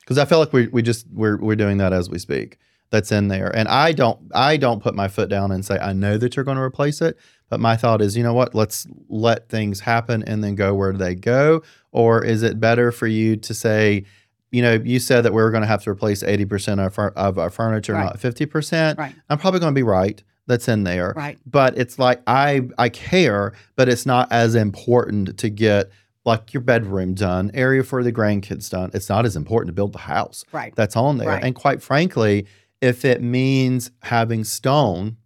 [0.00, 2.58] Because I feel like we we just we're we're doing that as we speak.
[2.90, 5.94] That's in there, and I don't I don't put my foot down and say I
[5.94, 7.16] know that you're going to replace it.
[7.48, 8.54] But my thought is, you know what?
[8.54, 11.62] Let's let things happen and then go where they go.
[11.92, 14.04] Or is it better for you to say,
[14.50, 16.98] you know, you said that we were going to have to replace eighty percent of,
[16.98, 18.04] our- of our furniture, Right.
[18.04, 18.98] not fifty percent.
[18.98, 19.14] Right.
[19.28, 20.22] I'm probably going to be right.
[20.46, 21.38] That's in there Right.
[21.46, 25.90] but it's like I I care, but it's not as important to get
[26.24, 28.90] like your bedroom done, area for the grandkids done.
[28.92, 30.74] It's not as important to build the house Right.
[30.74, 31.28] that's on there.
[31.28, 31.44] Right.
[31.44, 32.46] And quite frankly,
[32.80, 35.16] if it means having stone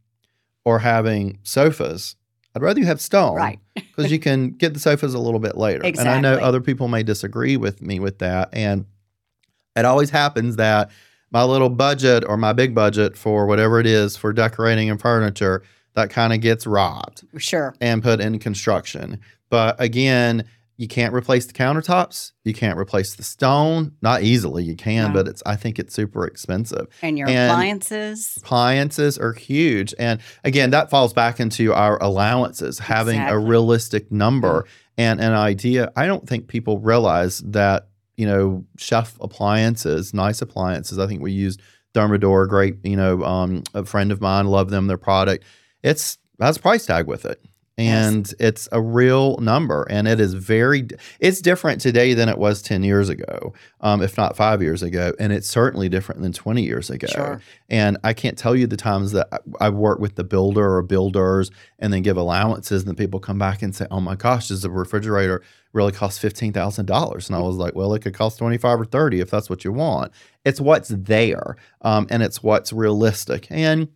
[0.65, 2.17] or having sofas,
[2.55, 3.59] I'd rather you have stone Right.
[3.75, 5.83] because you can get the sofas a little bit later.
[5.85, 6.15] Exactly.
[6.17, 8.51] And I know other people may disagree with me with that.
[8.53, 8.85] And
[9.77, 10.91] it always happens that
[11.31, 15.63] my little budget or my big budget for whatever it is for decorating and furniture
[15.95, 17.75] that kind of gets robbed Sure.
[17.81, 19.21] and put in construction.
[19.51, 20.45] But again,
[20.77, 22.33] you can't replace the countertops.
[22.43, 23.93] You can't replace the stone.
[24.03, 24.65] Not easily.
[24.65, 25.15] You can, No.
[25.15, 26.87] but it's I think it's super expensive.
[27.01, 28.37] And your And- appliances.
[28.39, 29.95] Appliances are huge.
[30.01, 34.67] And again, that falls back into our allowances, having a realistic number mm.
[34.99, 35.93] and an idea.
[35.95, 40.99] I don't think people realize that, you know, chef appliances, nice appliances.
[40.99, 41.61] I think we used
[41.95, 45.45] Thermador, great, you know, um, a friend of mine, love them, their product.
[45.83, 47.45] It's has a price tag with it.
[47.77, 50.87] And it's a real number and it is very
[51.19, 55.13] it's different today than it was 10 years ago um, if not five years ago
[55.19, 57.09] and it's certainly different than 20 years ago.
[57.09, 57.41] Sure.
[57.69, 60.83] and i can't tell you the times that I- i've worked with the builder or
[60.83, 64.49] builders and then give allowances and then people come back and say oh my gosh
[64.49, 68.83] does the refrigerator really cost $15000 and i was like well it could cost 25
[68.83, 70.13] or 30 if that's what you want.
[70.45, 73.47] It's what's there um, and it's what's realistic.
[73.51, 73.89] And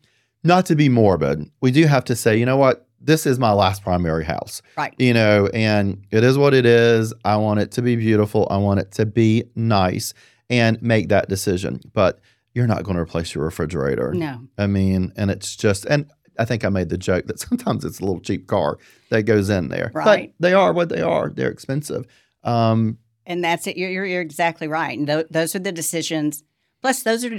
[0.42, 3.52] not to be morbid we do have to say you know what this is my
[3.52, 4.94] last primary house Right.
[4.98, 7.14] you know, and it is what it is.
[7.24, 8.46] I want it to be beautiful.
[8.50, 10.14] I want it to be nice
[10.50, 11.80] and make that decision.
[11.94, 12.18] But
[12.54, 14.12] you're not going to replace your refrigerator.
[14.14, 14.40] No.
[14.58, 18.00] I mean, and it's just, and I think I made the joke that sometimes it's
[18.00, 18.78] a little cheap car
[19.11, 19.90] that goes in there.
[19.94, 20.32] Right.
[20.38, 21.30] But they are what they are.
[21.30, 22.06] They're expensive.
[22.42, 23.76] Um, And that's it.
[23.76, 24.98] You're, you're, you're exactly right.
[24.98, 26.42] And th- those are the decisions.
[26.80, 27.30] Plus, those are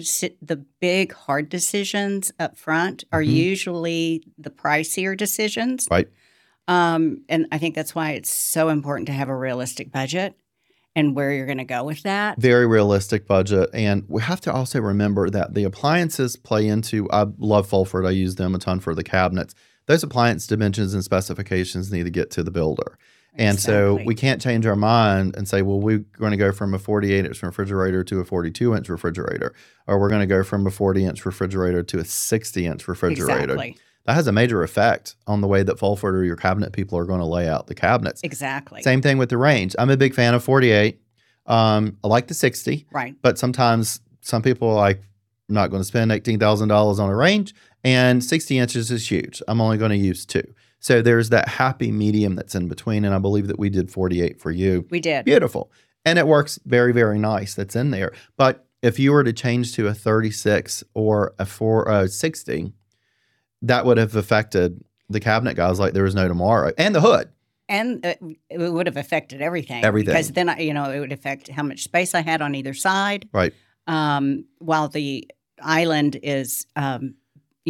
[0.41, 3.31] the big, hard decisions up front are Mhm.
[3.33, 5.87] usually the pricier decisions.
[5.89, 6.07] Right.
[6.67, 10.35] Um, and I think that's why it's so important to have a realistic budget
[10.95, 12.39] and where you're going to go with that.
[12.41, 13.69] very realistic budget.
[13.73, 18.05] And we have to also remember that the appliances play into, I love Fulford.
[18.05, 19.55] I use them a ton for the cabinets.
[19.87, 22.97] Those appliance dimensions and specifications need to get to the builder.
[23.35, 26.73] And so we can't change our mind and say, well, we're going to go from
[26.73, 29.53] a 48 inch refrigerator to a 42 inch refrigerator,
[29.87, 33.53] or we're going to go from a 40 inch refrigerator to a 60 inch refrigerator.
[33.53, 33.77] Exactly.
[34.05, 37.05] That has a major effect on the way that Fulford or your cabinet people are
[37.05, 38.21] going to lay out the cabinets.
[38.23, 38.81] Exactly.
[38.81, 39.75] Same thing with the range.
[39.77, 40.99] I'm a big fan of 48.
[41.45, 43.15] Um, I like the 60, Right.
[43.21, 45.01] but sometimes some people are like,
[45.47, 49.41] I'm not going to spend $18,000 on a range, and 60 inches is huge.
[49.47, 50.43] I'm only going to use two.
[50.79, 53.05] So there's that happy medium that's in between.
[53.05, 54.85] And I believe that we did 48 for you.
[54.89, 55.25] We did.
[55.25, 55.71] Beautiful.
[56.05, 57.53] And it works very, very nice.
[57.53, 58.13] That's in there.
[58.37, 62.73] But if you were to change to a 36 or a four, uh, 60,
[63.63, 67.29] that would have affected the cabinet guys like there was no tomorrow and the hood.
[67.67, 68.15] And uh,
[68.49, 69.83] it would have affected everything.
[69.83, 70.13] Everything.
[70.13, 72.73] Because then, I, you know, it would affect how much space I had on either
[72.73, 73.27] side.
[73.33, 73.53] Right.
[73.85, 75.29] Um, while the
[75.61, 77.15] island is, um,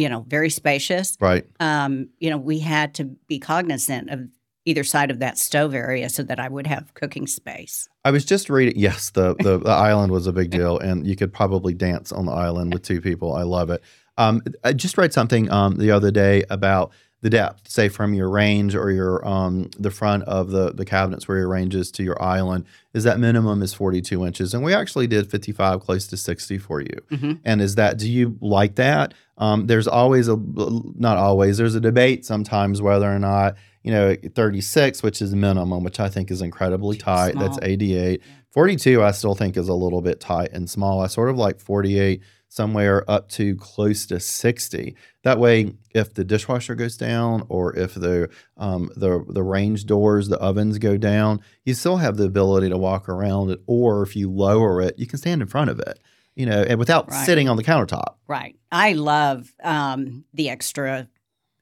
[0.00, 1.44] you know, very spacious, Right.
[1.60, 4.20] um, you know, we had to be cognizant of
[4.64, 7.88] either side of that stove area so that I would have cooking space.
[8.04, 8.74] I was just reading.
[8.78, 12.24] Yes, the, the the island was a big deal, and you could probably dance on
[12.26, 13.34] the island with two people.
[13.34, 13.82] I love it.
[14.16, 18.30] Um, I just read something um, the other day about the depth, say from your
[18.30, 22.02] range or your um, the front of the the cabinets where your range is to
[22.02, 26.16] your island, is that minimum is 42 inches, and we actually did 55, close to
[26.16, 26.96] 60 for you.
[27.12, 27.38] Mhm.
[27.44, 29.12] And is that do you like that?
[29.36, 34.14] Um, there's always a not always there's a debate sometimes whether or not you know
[34.34, 37.34] 36, which is minimum, which I think is incredibly tight.
[37.38, 37.68] That's small.
[37.68, 38.22] 88.
[38.52, 41.00] 42, I still think is a little bit tight and small.
[41.02, 44.96] I sort of like 48, somewhere up to close to 60.
[45.22, 50.28] That way, if the dishwasher goes down or if the um, the the range doors,
[50.28, 53.60] the ovens go down, you still have the ability to walk around it.
[53.66, 55.98] Or if you lower it, you can stand in front of it,
[56.34, 57.24] you know, and without Right.
[57.24, 58.16] sitting on the countertop.
[58.26, 58.56] Right.
[58.72, 61.08] I love um, the extra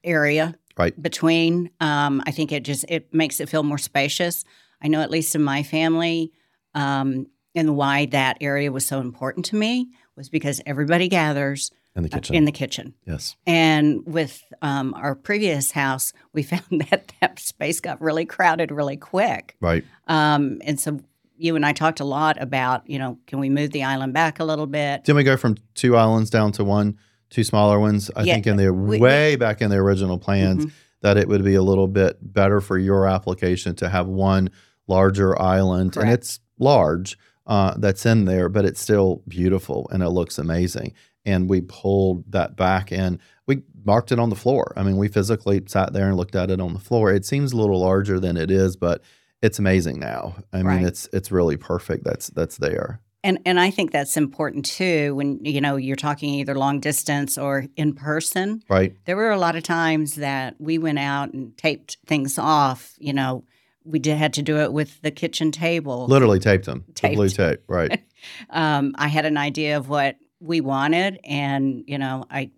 [0.03, 0.99] area Right.
[1.01, 1.69] between.
[1.79, 4.43] Um, I think it just it makes it feel more spacious.
[4.81, 6.31] I know at least in my family,
[6.73, 9.89] um, and why that area was so important to me
[10.19, 12.35] was because everybody gathers In the uh, kitchen.
[12.35, 12.93] in the kitchen.
[13.07, 13.35] yes.
[13.47, 18.97] And with um, our previous house, we found that that space got really crowded really
[18.97, 19.55] quick.
[19.61, 19.83] Right.
[20.07, 20.99] Um, and so
[21.37, 24.39] you and I talked a lot about, you know, can we move the island back
[24.39, 25.05] a little bit?
[25.05, 26.97] Didn't we go from two islands down to one,
[27.29, 28.11] two smaller ones?
[28.15, 30.71] I Yeah, think in the we- way back in the original plans Mhm.
[31.01, 34.49] that it would be a little bit better for your application to have one
[34.85, 37.17] larger island, and it's large
[37.49, 40.93] uh, that's in there, but it's still beautiful and it looks amazing.
[41.25, 44.71] And we pulled that back and we marked it on the floor.
[44.77, 47.11] I mean, we physically sat there and looked at it on the floor.
[47.11, 49.01] It seems a little larger than it is, but
[49.41, 50.35] it's amazing now.
[50.53, 52.03] I mean, it's it's really perfect.
[52.03, 53.01] That's that's there.
[53.23, 57.37] And and I think that's important too when you know you're talking either long distance
[57.37, 58.61] or in person.
[58.69, 58.95] Right.
[59.05, 62.93] There were a lot of times that we went out and taped things off.
[62.99, 63.43] You know,
[63.89, 66.05] we did had to do it with the kitchen table.
[66.07, 66.85] Literally taped them.
[67.01, 67.61] The blue tape.
[67.67, 68.01] Right.
[68.49, 72.51] Um, I had an idea of what we wanted, and you know, I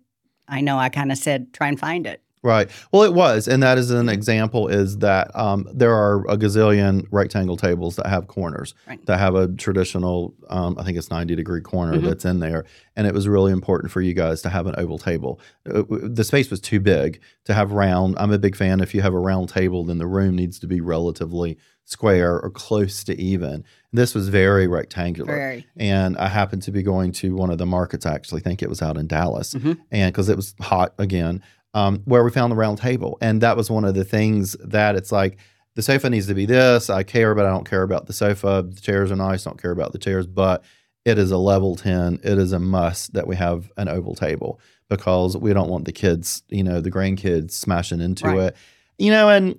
[0.48, 2.20] I know I kind of said try and find it.
[2.44, 2.68] Right.
[2.90, 4.66] Well, it was, and that is an example.
[4.66, 9.04] Is that um, there are a gazillion rectangle tables that have corners Right.
[9.06, 12.02] that have a traditional, um, I think it's ninety degree corner Mhm.
[12.04, 12.64] that's in there,
[12.96, 15.38] and it was really important for you guys to have an oval table.
[15.68, 18.16] Uh, w- the space was too big to have round.
[18.18, 18.80] I'm a big fan.
[18.80, 22.50] If you have a round table, then the room needs to be relatively square or
[22.50, 23.62] close to even.
[23.92, 25.32] This was very rectangular.
[25.34, 28.04] Very And I happened to be going to one of the markets.
[28.06, 29.78] I actually think it was out in Dallas, Mhm.
[29.92, 31.40] and because it was hot again.
[31.74, 33.18] Um, where we found the round table.
[33.20, 35.38] And that was one of the things that it's like,
[35.74, 36.90] the sofa needs to be this.
[36.90, 38.62] I care, but I don't care about the sofa.
[38.68, 39.44] The chairs are nice.
[39.44, 40.62] Don't care about the chairs, but
[41.06, 42.20] it is a level 10.
[42.22, 44.60] It is a must that we have an oval table
[44.90, 48.38] because we don't want the kids, you know, the grandkids smashing into Right.
[48.48, 48.56] it.
[48.98, 49.58] You know, and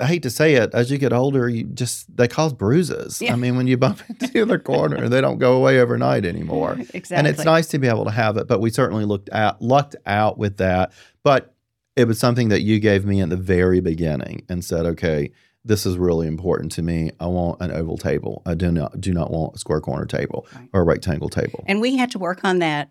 [0.00, 3.20] I hate to say it, as you get older, you just they cause bruises.
[3.20, 3.34] Yeah.
[3.34, 6.72] I mean, when you bump into the corner, they don't go away overnight anymore.
[6.94, 7.16] exactly.
[7.18, 9.96] And it's nice to be able to have it, but we certainly looked at lucked
[10.06, 10.92] out with that.
[11.22, 11.54] But
[11.96, 15.32] it was something that you gave me in the very beginning and said, okay,
[15.64, 17.10] this is really important to me.
[17.20, 18.42] I want an oval table.
[18.46, 20.68] I do not do not want a square corner table Right.
[20.72, 21.64] or a rectangle table.
[21.66, 22.90] And we had to work on that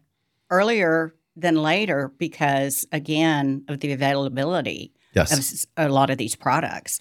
[0.51, 5.65] earlier than later because, again, of the availability yes.
[5.77, 6.99] of a lot of these products.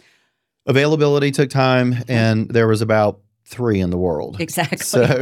[0.66, 4.40] Availability took time and there was about three in the world.
[4.40, 4.78] Exactly.
[4.78, 5.04] So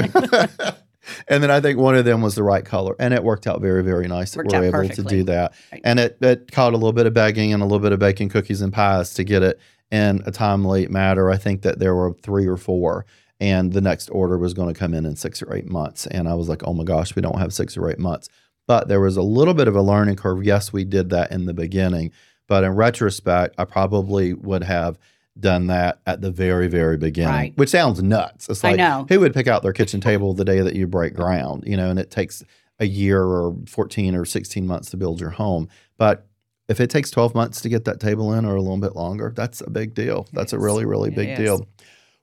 [1.29, 2.95] and then I think one of them was the right color.
[2.99, 5.55] And it worked out very, very nice that Worked we're able to do that.
[5.73, 5.81] Right.
[5.85, 8.29] And it, it caught a little bit of begging and a little bit of baking
[8.29, 11.31] cookies and pies to get it in a timely matter.
[11.31, 13.07] I think that there were three or four.
[13.39, 16.07] And the next order was going to come in in six or eight months.
[16.07, 18.31] And I was like, oh my gosh, we don't have six or eight months.
[18.67, 20.43] But there was a little bit of a learning curve.
[20.43, 22.13] Yes, we did that in the beginning.
[22.49, 24.99] But in retrospect, I probably would have
[25.39, 27.53] done that at the very, very beginning, Right.
[27.57, 28.49] which sounds nuts.
[28.49, 29.07] It's I like, know.
[29.09, 31.91] who would pick out their kitchen table the day that you break ground, you know,
[31.91, 32.43] and it takes
[32.81, 35.69] a year or 14 or 16 months to build your home.
[35.99, 36.27] But
[36.69, 39.33] if it takes 12 months to get that table in or a little bit longer,
[39.35, 40.27] that's a big deal.
[40.33, 41.39] That's a really, really It big is.
[41.39, 41.67] deal.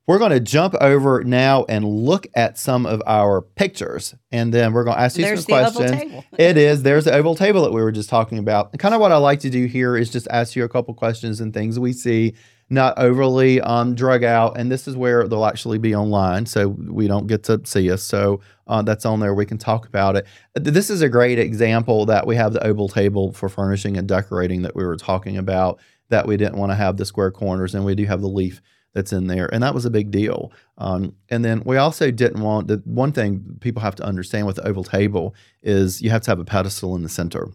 [0.06, 4.74] We're going to jump over now and look at some of our pictures, and then
[4.74, 6.26] we're going to ask you There's some questions.
[6.38, 6.84] It is.
[6.84, 8.72] There's the oval table that we were just talking about.
[8.74, 10.94] And kind of what I like to do here is just ask you a couple
[10.94, 12.34] questions and things we see,
[12.74, 14.58] not overly um, drug out.
[14.58, 18.04] And this is where they'll actually be online, so we don't get to see us.
[18.04, 19.34] So uh, that's on there.
[19.34, 20.26] We can talk about it.
[20.56, 24.64] This is a great example that we have the oval table for furnishing and decorating
[24.64, 25.80] that we were talking about.
[26.10, 28.62] That we didn't want to have the square corners, and we do have the leaf
[28.94, 30.52] that's in there, and that was a big deal.
[30.78, 34.58] Um, and then we also didn't want the one thing people have to understand with
[34.58, 37.50] the oval table is you have to have a pedestal in the center.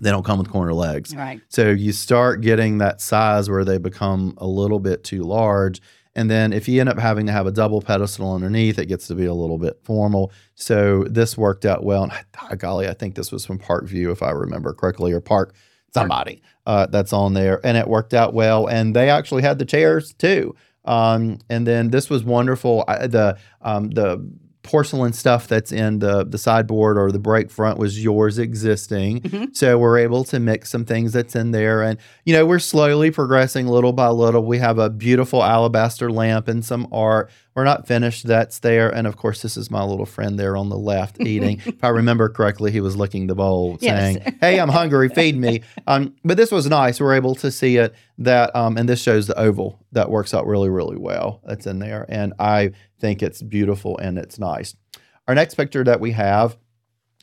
[0.00, 1.14] They don't come with corner legs.
[1.14, 1.40] Right.
[1.48, 5.82] So you start getting that size where they become a little bit too large.
[6.14, 9.06] And then if you end up having to have a double pedestal underneath, it gets
[9.08, 10.32] to be a little bit formal.
[10.54, 12.04] So this worked out well.
[12.04, 15.54] And ah, golly, I think this was from Parkview, if I remember correctly, or Park
[15.94, 17.64] somebody uh, that's on there.
[17.64, 18.66] And it worked out well.
[18.66, 20.54] And they actually had the chairs too.
[20.84, 22.84] Um, and then this was wonderful.
[22.88, 24.28] I, the um, the
[24.62, 29.20] porcelain stuff that's in the the sideboard or the break front was yours existing.
[29.22, 29.56] Mhm.
[29.56, 31.82] So we're able to mix some things that's in there.
[31.82, 34.44] And, you know, we're slowly progressing little by little.
[34.44, 37.30] We have a beautiful alabaster lamp and some art.
[37.54, 38.26] We're not finished.
[38.26, 38.88] That's there.
[38.88, 41.60] And of course, this is my little friend there on the left eating.
[41.66, 44.14] if I remember correctly, he was licking the bowl Yes.
[44.16, 45.62] saying, Hey, I'm hungry, feed me.
[45.86, 47.00] Um, but this was nice.
[47.00, 50.46] We're able to see it that, um, and this shows the oval that works out
[50.46, 51.40] really, really well.
[51.44, 52.06] That's in there.
[52.08, 54.74] And I think it's beautiful and it's nice.
[55.28, 56.56] Our next picture that we have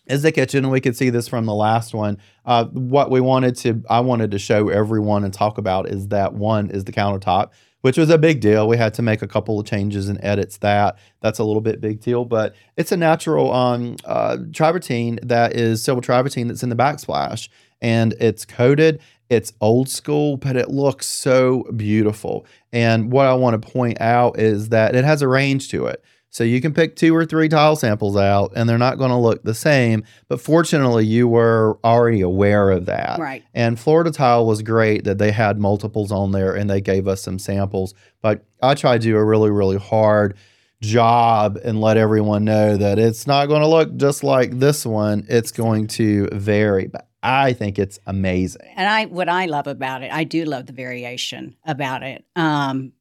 [0.07, 2.17] is the kitchen, and we could see this from the last one.
[2.45, 6.33] Uh, what we wanted to, I wanted to show everyone and talk about is that
[6.33, 7.51] one is the countertop,
[7.81, 8.67] which was a big deal.
[8.67, 10.97] We had to make a couple of changes and edits that.
[11.21, 15.83] That's a little bit big deal, but it's a natural um, uh, travertine that is
[15.83, 17.49] silver travertine that's in the backsplash,
[17.81, 19.01] and it's coated.
[19.29, 22.45] It's old school, but it looks so beautiful.
[22.73, 26.03] And what I want to point out is that it has a range to it.
[26.31, 29.17] So you can pick two or three tile samples out and they're not going to
[29.17, 30.03] look the same.
[30.27, 33.19] But fortunately, you were already aware of that.
[33.19, 33.43] Right.
[33.53, 37.23] And Florida Tile was great that they had multiples on there and they gave us
[37.23, 37.93] some samples.
[38.21, 40.37] But I tried to do a really, really hard
[40.81, 45.25] job and let everyone know that it's not going to look just like this one.
[45.27, 46.87] It's going to vary.
[46.87, 48.71] But I think it's amazing.
[48.75, 52.23] And I, what I love about it, I do love the variation about it.
[52.35, 52.93] Um,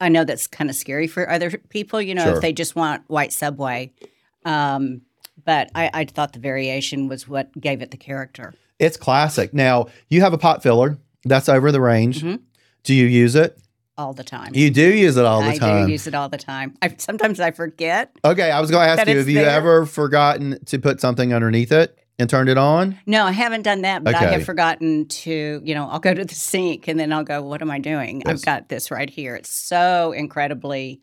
[0.00, 2.34] I know that's kind of scary for other people, you know, Sure.
[2.36, 3.92] if they just want white subway.
[4.44, 5.02] Um,
[5.44, 8.54] but I, I thought the variation was what gave it the character.
[8.78, 9.52] It's classic.
[9.54, 12.22] Now, you have a pot filler that's over the range.
[12.22, 12.40] Mhm.
[12.82, 13.58] Do you use it?
[13.96, 14.50] all the time.
[14.56, 15.82] You do use it all the I time.
[15.84, 16.74] I do use it all the time.
[16.82, 18.10] I, sometimes I forget.
[18.24, 21.70] okay, I was going to ask you have you ever forgotten to put something underneath
[21.70, 22.98] it and turned it on?
[23.06, 26.24] No, I haven't done that, but I have forgotten to, you know, I'll go to
[26.24, 28.22] the sink and then I'll go, what am I doing?
[28.24, 28.28] Yes.
[28.28, 29.34] I've got this right here.
[29.36, 31.00] It's so incredibly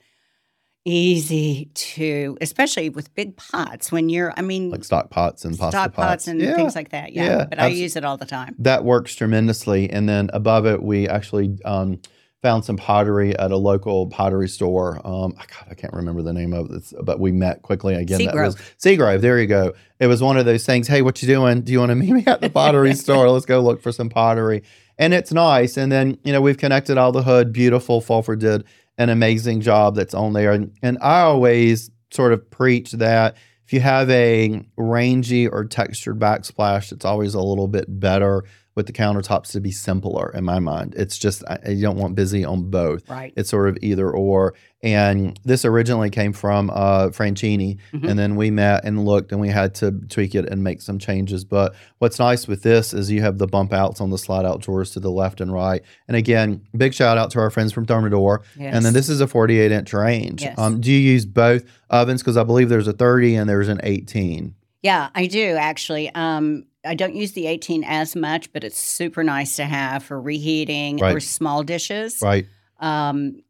[0.84, 5.78] easy to, especially with big pots when you're, I mean, Like stock pots and pasta
[5.78, 6.56] stock pots and Yeah.
[6.56, 7.14] things like that.
[7.14, 7.24] Yeah.
[7.40, 8.56] Yeah, but I abs- use it all the time.
[8.60, 9.90] that works tremendously.
[9.92, 12.00] And then above it, we actually um,
[12.42, 14.96] found some pottery at a local pottery store.
[15.06, 18.26] Um, God, I can't remember the name of it, but we met quickly again.
[18.26, 18.98] That was Seagrove.
[18.98, 19.22] Seagrove.
[19.22, 19.74] There you go.
[20.00, 20.88] It was one of those things.
[20.88, 21.62] Hey, what you doing?
[21.62, 23.30] Do you want to meet me at the pottery store?
[23.30, 24.64] Let's go look for some pottery.
[24.98, 25.78] And it's nice.
[25.78, 27.54] And then you know we've connected all the hood.
[27.54, 28.02] Beautiful.
[28.02, 28.66] Fulford did
[28.98, 29.96] an amazing job.
[29.96, 30.52] That's on there.
[30.52, 33.36] And, and I always sort of preach that
[33.66, 38.44] if you have a rangy or textured backsplash, it's always a little bit better
[38.76, 40.94] with the countertops to be simpler in my mind.
[40.98, 43.10] It's just I, you don't want busy on both.
[43.10, 43.34] Right.
[43.36, 44.54] It's sort of either or.
[44.84, 48.10] And this originally came from uh, Franchini, Mhm.
[48.10, 50.98] and then we met and looked, and we had to tweak it and make some
[50.98, 51.44] changes.
[51.46, 54.62] But what's nice with this is you have the bump outs on the slide out
[54.62, 55.84] drawers to the left and right.
[56.08, 58.40] And again, big shout out to our friends from Thermador.
[58.58, 58.74] Yes.
[58.76, 60.42] And then this is a 48 inch range.
[60.42, 60.58] Yes.
[60.58, 62.22] Um, do you use both ovens?
[62.24, 64.56] Because I believe there's a 30 and there's an 18.
[64.82, 66.10] Yeah, I do actually.
[66.16, 70.20] Um, I don't use the 18 as much, but it's super nice to have for
[70.20, 72.20] reheating or small dishes.
[72.22, 72.48] Right.
[72.80, 73.42] Um,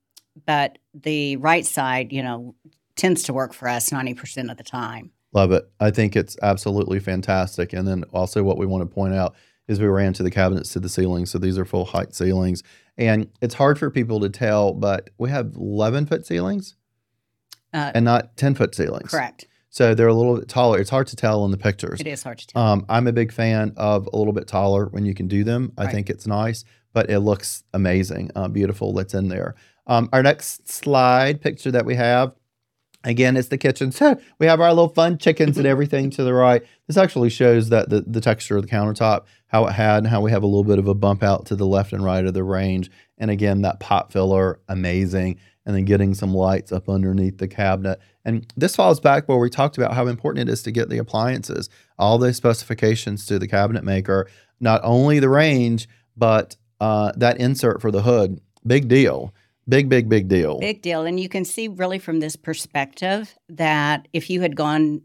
[0.45, 2.55] but the right side, you know,
[2.95, 5.11] tends to work for us 90% of the time.
[5.33, 5.69] Love it.
[5.79, 7.71] I think it's absolutely fantastic.
[7.71, 9.33] And then also, what we want to point out
[9.67, 11.25] is we ran to the cabinets to the ceiling.
[11.25, 12.63] So these are full height ceilings.
[12.97, 16.75] And it's hard for people to tell, but we have 11 foot ceilings
[17.73, 19.09] Uh, and not 10 foot ceilings.
[19.11, 19.45] correct.
[19.71, 20.79] So they're a little bit taller.
[20.79, 22.01] It's hard to tell in the pictures.
[22.01, 22.61] It is hard to tell.
[22.61, 25.71] Um, I'm a big fan of a little bit taller when you can do them.
[25.77, 25.93] I Right.
[25.93, 28.93] think it's nice, but it looks amazing, uh, beautiful.
[28.93, 29.55] That's in there.
[29.87, 32.35] Um, our next slide picture that we have,
[33.05, 33.93] again, it's the kitchen.
[33.93, 36.61] So we have our little fun chickens and everything to the right.
[36.87, 40.19] This actually shows that the, the texture of the countertop, how it had, and how
[40.19, 42.33] we have a little bit of a bump out to the left and right of
[42.33, 42.91] the range.
[43.17, 45.37] And again, that pot filler, amazing.
[45.65, 47.99] And then getting some lights up underneath the cabinet.
[48.25, 50.97] And this falls back where we talked about how important it is to get the
[50.97, 54.27] appliances, all the specifications to the cabinet maker,
[54.59, 55.87] not only the range,
[56.17, 58.41] but uh, that insert for the hood.
[58.65, 59.33] Big deal.
[59.69, 60.57] Big, big, big deal.
[60.57, 61.05] Big deal.
[61.05, 65.01] And you can see really from this perspective that if you had gone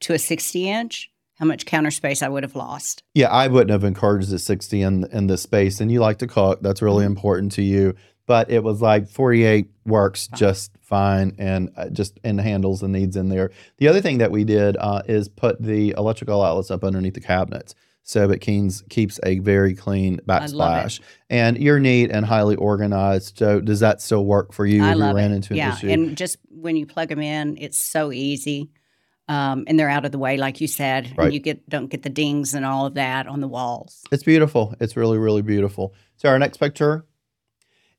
[0.00, 3.02] to a 60 inch, how much counter space I would have lost.
[3.14, 5.80] Yeah, I wouldn't have encouraged the 60 in in this space.
[5.80, 7.08] And you like to cook, that's really Mhm.
[7.08, 7.94] important to you.
[8.28, 13.16] But it was like 48 works just fine and uh, just and handles the needs
[13.16, 13.50] in there.
[13.78, 17.20] The other thing that we did uh, is put the electrical outlets up underneath the
[17.20, 17.74] cabinets.
[18.02, 21.00] So that Keen's keeps a very clean backsplash.
[21.28, 23.36] And you're neat and highly organized.
[23.36, 25.36] So does that still work for you I if you ran it.
[25.36, 25.74] into an yeah.
[25.74, 25.88] issue?
[25.88, 28.70] And just when you plug them in, it's so easy.
[29.28, 31.12] Um, and they're out of the way, like you said.
[31.18, 31.26] Right.
[31.26, 34.02] And you get don't get the dings and all of that on the walls.
[34.10, 34.74] It's beautiful.
[34.80, 35.94] It's really, really beautiful.
[36.16, 37.04] So our next picture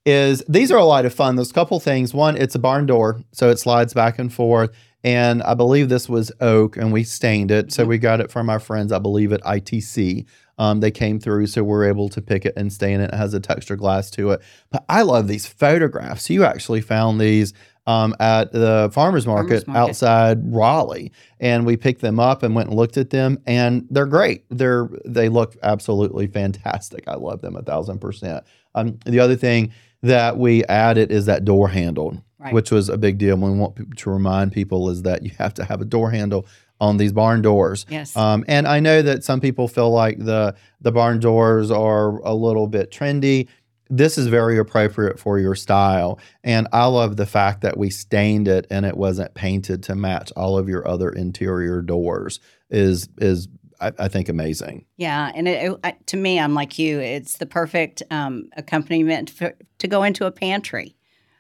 [0.06, 1.36] is these are a lot of fun.
[1.36, 2.14] There's a couple things.
[2.14, 4.72] One, it's a barn door, so it slides back and forth.
[5.04, 7.72] And I believe this was oak, and we stained it.
[7.72, 7.88] So Mhm.
[7.88, 10.26] we got it from our friends, I believe, at ITC.
[10.58, 13.14] Um, they came through, so we're able to pick it and stain it.
[13.14, 14.42] It has a texture glass to it.
[14.72, 16.30] But I love these photographs.
[16.30, 17.54] You actually found these
[17.88, 19.90] um, at the farmers market, Farmers market.
[19.90, 24.06] outside Raleigh, and we picked them up and went and looked at them, and they're
[24.06, 24.44] great.
[24.52, 27.06] They're they look absolutely fantastic.
[27.08, 28.44] I love them a thousand percent.
[28.76, 29.72] Um, the other thing
[30.02, 32.54] that we added is that door handle, Right.
[32.54, 33.34] which was a big deal.
[33.34, 36.46] And We want to remind people is that you have to have a door handle
[36.80, 37.86] on these barn doors.
[37.90, 38.16] yes.
[38.16, 42.34] Um, and I know that some people feel like the the barn doors are a
[42.34, 43.48] little bit trendy.
[43.90, 48.48] This is very appropriate for your style, and I love the fact that we stained
[48.48, 52.40] it and it wasn't painted to match all of your other interior doors.
[52.70, 53.48] is is
[53.82, 54.86] I, I think amazing.
[54.98, 55.32] yeah.
[55.34, 57.00] And it, it, to me, I'm like you.
[57.00, 60.96] It's the perfect um, accompaniment for, to go into a pantry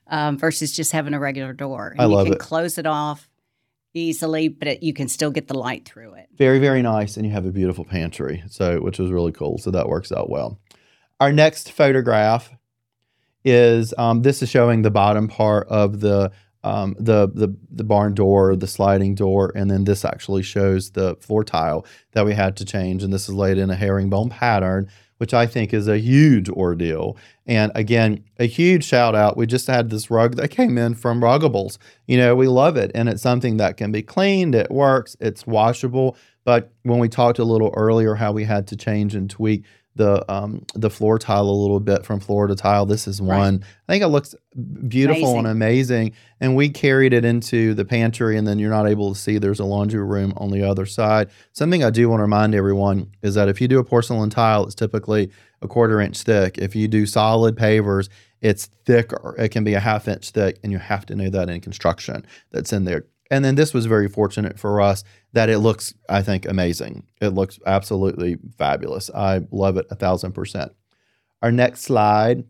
[0.08, 1.90] um, versus just having a regular door.
[1.90, 2.40] And I you love can it.
[2.40, 3.30] close it off
[3.94, 6.28] easily, but it, you can still get the light through it.
[6.38, 7.18] Very, very nice.
[7.18, 9.58] And you have a beautiful pantry, so which was really cool.
[9.58, 10.60] So that works out well.
[11.20, 12.52] Our next photograph
[13.44, 16.32] is um, this is showing the bottom part of the
[16.64, 21.16] um, the the the barn door, the sliding door, and then this actually shows the
[21.18, 23.04] floor tile that we had to change.
[23.04, 27.18] And this is laid in a herringbone pattern, which I think is a huge ordeal.
[27.46, 29.38] And again, a huge shout out.
[29.38, 31.78] We just had this rug that came in from Ruggables.
[32.08, 34.54] You know, we love it, and it's something that can be cleaned.
[34.54, 35.16] It works.
[35.20, 36.18] It's washable.
[36.44, 39.64] But when we talked a little earlier how we had to change and tweak
[40.00, 43.38] the um, the floor tile a little bit from floor to tile, this is Right.
[43.38, 43.64] one.
[43.88, 44.34] I think it looks
[44.88, 46.14] beautiful and amazing.
[46.40, 49.60] And we carried it into the pantry, and then you're not able to see there's
[49.60, 51.30] a laundry room on the other side.
[51.52, 54.64] Something I do want to remind everyone is that if you do a porcelain tile,
[54.64, 55.30] it's typically
[55.62, 56.58] a quarter inch thick.
[56.58, 58.08] If you do solid pavers,
[58.42, 59.36] it's thicker.
[59.38, 62.26] It can be a half inch thick, and you have to know that in construction
[62.52, 63.04] that's in there.
[63.30, 65.04] And then this was very fortunate for us
[65.34, 67.04] that it looks, I think, amazing.
[67.22, 69.10] It looks absolutely fabulous.
[69.14, 70.72] I love it a thousand percent.
[71.42, 72.44] Our next slide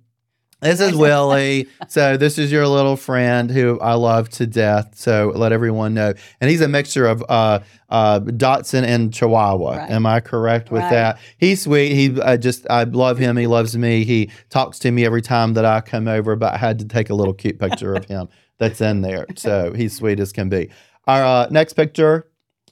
[0.62, 1.68] This is Willie.
[1.88, 4.94] so this is your little friend who I love to death.
[4.96, 6.14] So let everyone know.
[6.42, 7.60] And he's a mixture of uh,
[7.90, 9.78] uh, Dachshund and Chihuahua.
[9.78, 9.92] Right.
[9.92, 10.92] Am I correct with Right.
[10.92, 11.20] that?
[11.38, 11.94] He's sweet.
[11.94, 13.38] He I just I love him.
[13.38, 14.04] He loves me.
[14.06, 16.36] He talks to me every time that I come over.
[16.36, 18.28] But I had to take a little cute picture of him
[18.58, 19.26] that's in there.
[19.36, 20.70] So he's sweet as can be.
[21.08, 22.26] Our uh, next picture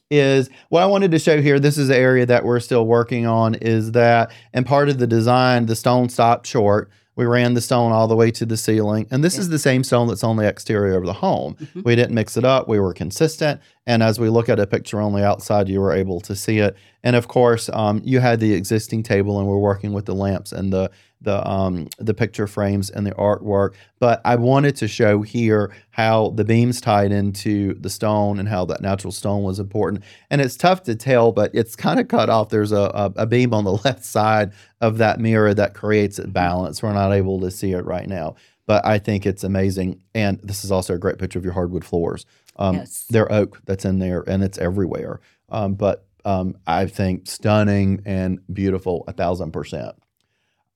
[0.09, 1.59] is what I wanted to show here.
[1.59, 3.55] This is the area that we're still working on.
[3.55, 6.89] Is that and part of the design, the stone stopped short.
[7.15, 9.41] We ran the stone all the way to the ceiling, and this Yeah.
[9.41, 11.55] is the same stone that's on the exterior of the home.
[11.75, 11.83] Mhm.
[11.83, 12.67] We didn't mix it up.
[12.67, 15.93] We were consistent, and as we look at a picture on the outside, you were
[15.93, 16.75] able to see it.
[17.03, 20.51] And of course, um, you had the existing table, and we're working with the lamps
[20.51, 20.91] and the
[21.21, 23.73] the um, the picture frames and the artwork.
[23.99, 28.65] But I wanted to show here how the beams tied into the stone and how
[28.65, 30.03] that natural stone was important.
[30.29, 32.49] And it's tough to tell, but it's kind of cut off.
[32.49, 36.31] There's a, a, a beam on the left side of that mirror that creates it
[36.31, 36.83] balance.
[36.83, 38.35] We're not able to see it right now,
[38.67, 40.01] but I think it's amazing.
[40.13, 42.25] And this is also a great picture of your hardwood floors.
[42.57, 43.05] Um, Yes.
[43.09, 45.19] They're oak that's in there, and it's everywhere.
[45.49, 49.95] Um, but um, I think stunning and beautiful, a thousand percent.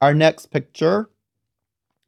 [0.01, 1.09] Our next picture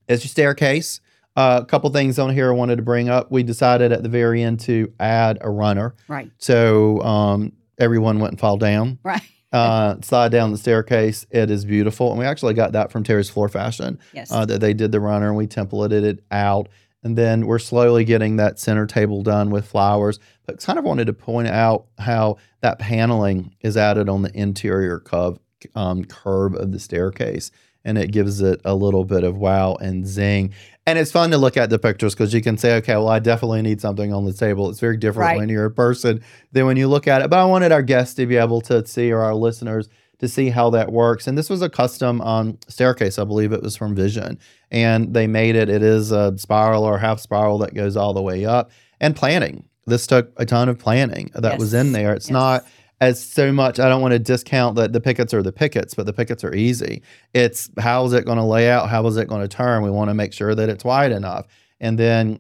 [0.08, 1.00] is your staircase.
[1.36, 3.32] Uh, a couple things on here I wanted to bring up.
[3.32, 5.96] We decided at the very end to add a runner.
[6.08, 6.32] Right.
[6.38, 9.22] So um, everyone went and fall down, Right.
[9.52, 11.26] uh, slide down the staircase.
[11.32, 12.10] It is beautiful.
[12.12, 14.32] And we actually got that from Terry's Floor Fashion Yes.
[14.32, 16.70] uh, that they did the runner and we templated it out.
[17.04, 20.20] And then we're slowly getting that center table done with flowers.
[20.46, 25.00] But kind of wanted to point out how that paneling is added on the interior
[25.00, 25.38] curve,
[25.76, 27.50] um, curve of the staircase.
[27.86, 30.54] And it gives it a little bit of wow and zing.
[30.86, 33.20] And it's fun to look at the pictures because you can say, okay, well, I
[33.20, 34.70] definitely need something on the table.
[34.70, 35.38] It's very different Right.
[35.38, 36.22] when you're a person
[36.52, 37.30] than when you look at it.
[37.30, 40.50] But I wanted our guests to be able to see, or our listeners to see
[40.50, 41.28] how that works.
[41.28, 44.40] And this was a custom um, staircase, I believe it was from Vision.
[44.72, 48.22] And they made it, it is a spiral or half spiral that goes all the
[48.22, 48.72] way up.
[49.02, 49.66] And planning.
[49.86, 52.14] This took a ton of planning that was in there.
[52.14, 52.32] It's Yes.
[52.32, 52.66] not
[53.02, 56.06] as so much, I don't want to discount that the pickets are the pickets, but
[56.06, 57.02] the pickets are easy.
[57.34, 58.90] It's how is it going to lay out?
[58.90, 59.84] How is it going to turn?
[59.84, 61.48] We want to make sure that it's wide enough.
[61.82, 62.40] And then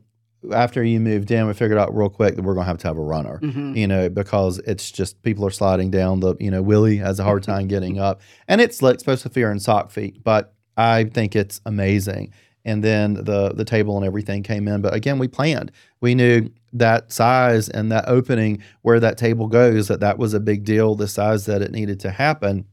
[0.54, 2.88] after you moved in, we figured out real quick that we're going to have to
[2.88, 3.76] have a runner Mhm.
[3.78, 7.24] you know, because it's just people are sliding down the, you know, Willie has a
[7.24, 8.22] hard time getting up.
[8.48, 12.34] And it's like supposed to fear in sock feet, but I think it's amazing.
[12.66, 14.82] And then the the table and everything came in.
[14.82, 15.72] But again, we planned.
[16.02, 20.40] We knew that size and that opening where that table goes, that that was a
[20.40, 22.66] big deal, the size that it needed to happen.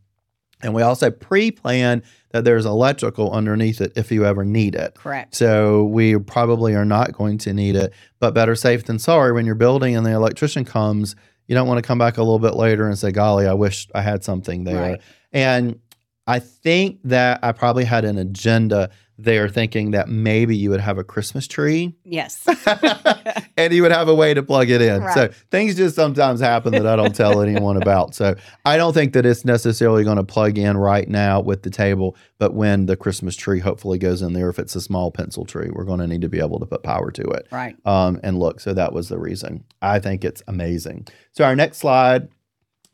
[0.62, 4.94] And we also pre-planned that there's electrical underneath it if you ever need it.
[4.94, 5.34] Correct.
[5.34, 9.32] So we probably are not going to need it, but better safe than sorry.
[9.32, 12.38] When you're building and the electrician comes, you don't want to come back a little
[12.38, 15.00] bit later and say, "Golly, I wish I had something there." Right.
[15.32, 15.80] And
[16.26, 20.96] I think that I probably had an agenda there, thinking that maybe you would have
[20.98, 22.46] a Christmas tree Yes.
[23.64, 25.08] and you would have a way to plug it in.
[25.12, 28.14] So things just sometimes happen that I don't tell anyone about.
[28.14, 28.34] So
[28.64, 32.16] I don't think that it's necessarily going to plug in right now with the table,
[32.38, 35.70] but when the Christmas tree hopefully goes in there, if it's a small pencil tree,
[35.72, 37.46] we're going to need to be able to put power to it.
[37.50, 37.76] right.
[37.84, 39.64] Um, and look, so that was the reason.
[39.82, 41.06] I think it's amazing.
[41.32, 42.28] So our next slide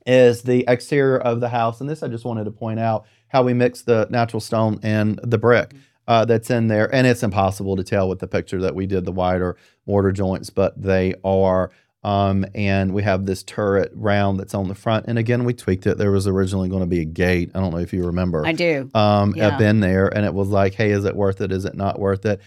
[0.07, 3.43] is the exterior of the house, and this I just wanted to point out how
[3.43, 5.75] we mix the natural stone and the brick
[6.09, 9.05] uh, that's in there, and it's impossible to tell with the picture that we did
[9.05, 11.71] the wider mortar joints, but they are.
[12.05, 15.87] Um, and we have this turret round that's on the front, and again we tweaked
[15.89, 15.99] it.
[15.99, 17.51] There was originally going to be a gate.
[17.55, 18.89] I don't know if you remember I do.
[18.95, 19.49] um, Yeah.
[19.49, 21.51] up in there, and it was like, hey, is it worth it?
[21.51, 22.41] Is it not worth it?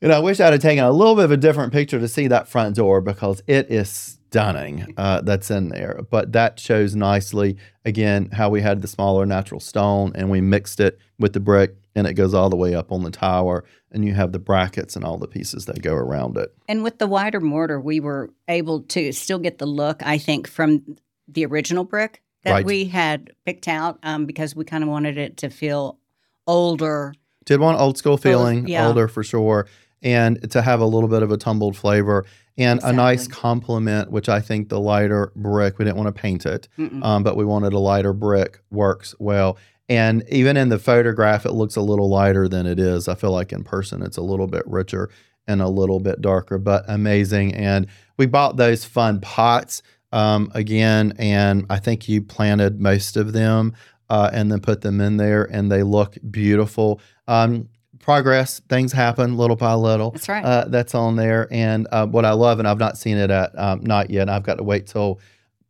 [0.00, 2.28] And I wish I'd have taken a little bit of a different picture to see
[2.28, 6.00] that front door because it is stunning uh, that's in there.
[6.10, 10.80] But that shows nicely, again, how we had the smaller natural stone and we mixed
[10.80, 13.64] it with the brick and it goes all the way up on the tower.
[13.90, 16.52] And you have the brackets and all the pieces that go around it.
[16.68, 20.48] And with the wider mortar, we were able to still get the look, I think,
[20.48, 20.96] from
[21.28, 22.66] the original brick that Right.
[22.66, 25.98] we had picked out um, because we kind of wanted it to feel
[26.46, 27.14] older.
[27.44, 28.86] Did want old school feeling, yeah.
[28.86, 29.66] older for sure,
[30.02, 32.24] and to have a little bit of a tumbled flavor
[32.56, 36.46] and a nice complement, which I think the lighter brick, we didn't want to paint
[36.46, 36.68] it,
[37.02, 39.56] um, but we wanted a lighter brick works well.
[39.88, 43.06] And even in the photograph, it looks a little lighter than it is.
[43.06, 45.10] I feel like in person, it's a little bit richer
[45.46, 47.54] and a little bit darker, but amazing.
[47.54, 49.82] And we bought those fun pots
[50.12, 53.74] um, again, and I think you planted most of them
[54.08, 57.00] uh, and then put them in there, and they look beautiful.
[57.28, 57.68] Um,
[57.98, 60.12] progress, things happen little by little.
[60.12, 60.44] That's right.
[60.44, 61.48] Uh, that's on there.
[61.50, 64.28] And uh, what I love, and I've not seen it at um, not yet.
[64.28, 65.20] I've got to wait till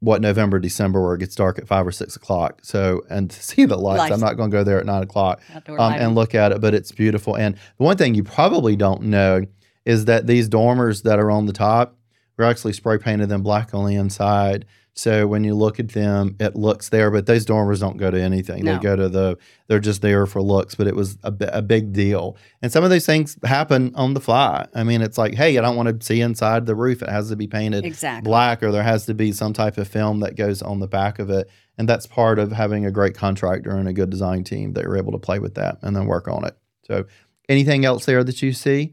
[0.04, 2.60] what November, December, where it gets dark at five or six o'clock.
[2.62, 4.12] So, and to see the lights, Lights.
[4.14, 6.74] I'm not going to go there at nine o'clock um, and look at it, but
[6.74, 7.36] it's beautiful.
[7.36, 9.44] And the one thing you probably don't know
[9.84, 11.96] is that these dormers that are on the top,
[12.36, 14.66] we're actually spray painted them black on the inside.
[14.96, 18.20] So when you look at them, it looks there, but those dormers don't go to
[18.20, 18.64] anything.
[18.64, 19.36] They go to the,
[19.66, 22.36] they're just there for looks, but it was a, a big deal.
[22.62, 24.66] And some of those things happen on the fly.
[24.72, 27.02] I mean, it's like, hey, I don't want to see inside the roof.
[27.02, 28.28] It has to be painted exactly.
[28.28, 31.18] black or there has to be some type of film that goes on the back
[31.18, 34.72] of it and that's part of having a great contractor and a good design team
[34.74, 37.04] that you're able to play with that and then work on it so
[37.48, 38.92] anything else there that you see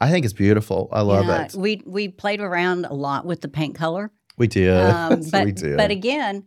[0.00, 3.40] i think it's beautiful i love Yeah, it We we played around a lot with
[3.40, 4.10] the paint color.
[4.38, 6.44] We did Um, but we did but again,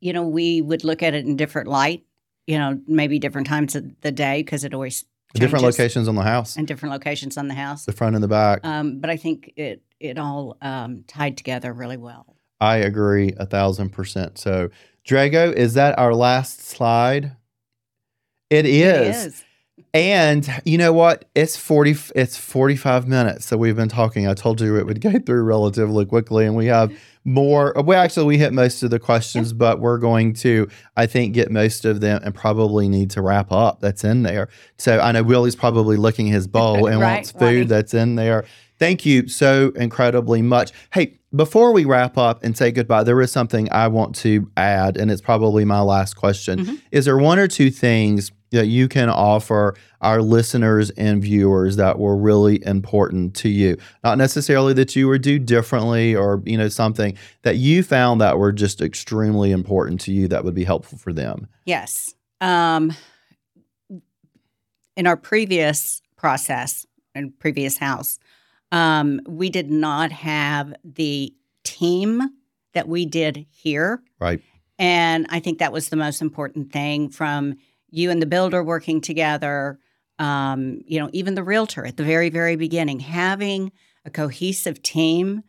[0.00, 2.04] you know, we would look at it in different light.
[2.46, 5.04] You know, maybe different times of the day because it always
[5.34, 7.84] different locations on the house and different locations on the house.
[7.84, 11.72] the front and the back Um, but I think it it all um, tied together
[11.72, 12.36] really well.
[12.60, 14.70] i agree a thousand percent so
[15.06, 17.36] drago is that our last slide
[18.50, 19.24] it is.
[19.24, 19.44] It is.
[19.94, 21.24] And you know what?
[21.34, 24.26] It's 40 it's 45 minutes that we've been talking.
[24.26, 26.92] I told you it would go through relatively quickly and we have
[27.24, 31.34] more we actually we hit most of the questions, but we're going to I think
[31.34, 34.48] get most of them and probably need to wrap up that's in there.
[34.78, 38.44] So I know Willie's probably licking his bowl and Right, wants food that's in there.
[38.78, 40.72] Thank you so incredibly much.
[40.94, 44.96] Hey, before we wrap up and say goodbye, there is something I want to add,
[44.96, 46.64] and it's probably my last question.
[46.64, 46.80] Mhm.
[46.90, 51.98] Is there one or two things that you can offer our listeners and viewers that
[51.98, 53.76] were really important to you?
[54.02, 58.38] Not necessarily that you would do differently or, you know, something that you found that
[58.38, 61.46] were just extremely important to you that would be helpful for them.
[61.64, 62.14] Yes.
[62.40, 62.92] Um,
[64.96, 68.18] in our previous process and previous house,
[68.72, 71.34] um, we did not have the
[71.64, 72.22] team
[72.72, 74.02] that we did here.
[74.20, 74.40] Right.
[74.78, 77.56] And I think that was the most important thing from
[77.90, 79.78] you and the builder working together.
[80.18, 83.72] Um, you know, even the realtor at the very, very beginning, having
[84.04, 85.42] a cohesive team,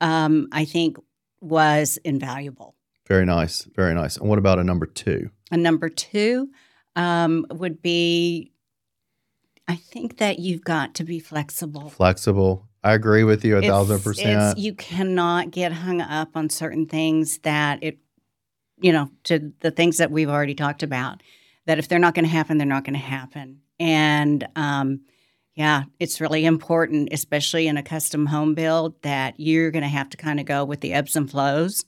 [0.00, 0.96] um, I think
[1.40, 2.74] was invaluable.
[3.06, 3.64] Very nice.
[3.76, 4.16] Very nice.
[4.16, 5.30] And what about a number two?
[5.52, 6.50] A number two
[6.96, 8.50] um, would be
[9.68, 11.88] I think that you've got to be flexible.
[11.90, 12.68] Flexible.
[12.84, 14.58] I agree with you a It's- thousand percent.
[14.58, 17.98] you cannot get hung up on certain things that it,
[18.80, 21.22] you know, to the things that we've already talked about,
[21.66, 23.60] that if they're not going to happen, they're not going to happen.
[23.78, 25.00] And um,
[25.54, 30.08] yeah, it's really important, especially in a custom home build, that you're going to have
[30.10, 31.84] to kind of go with the ebbs and flows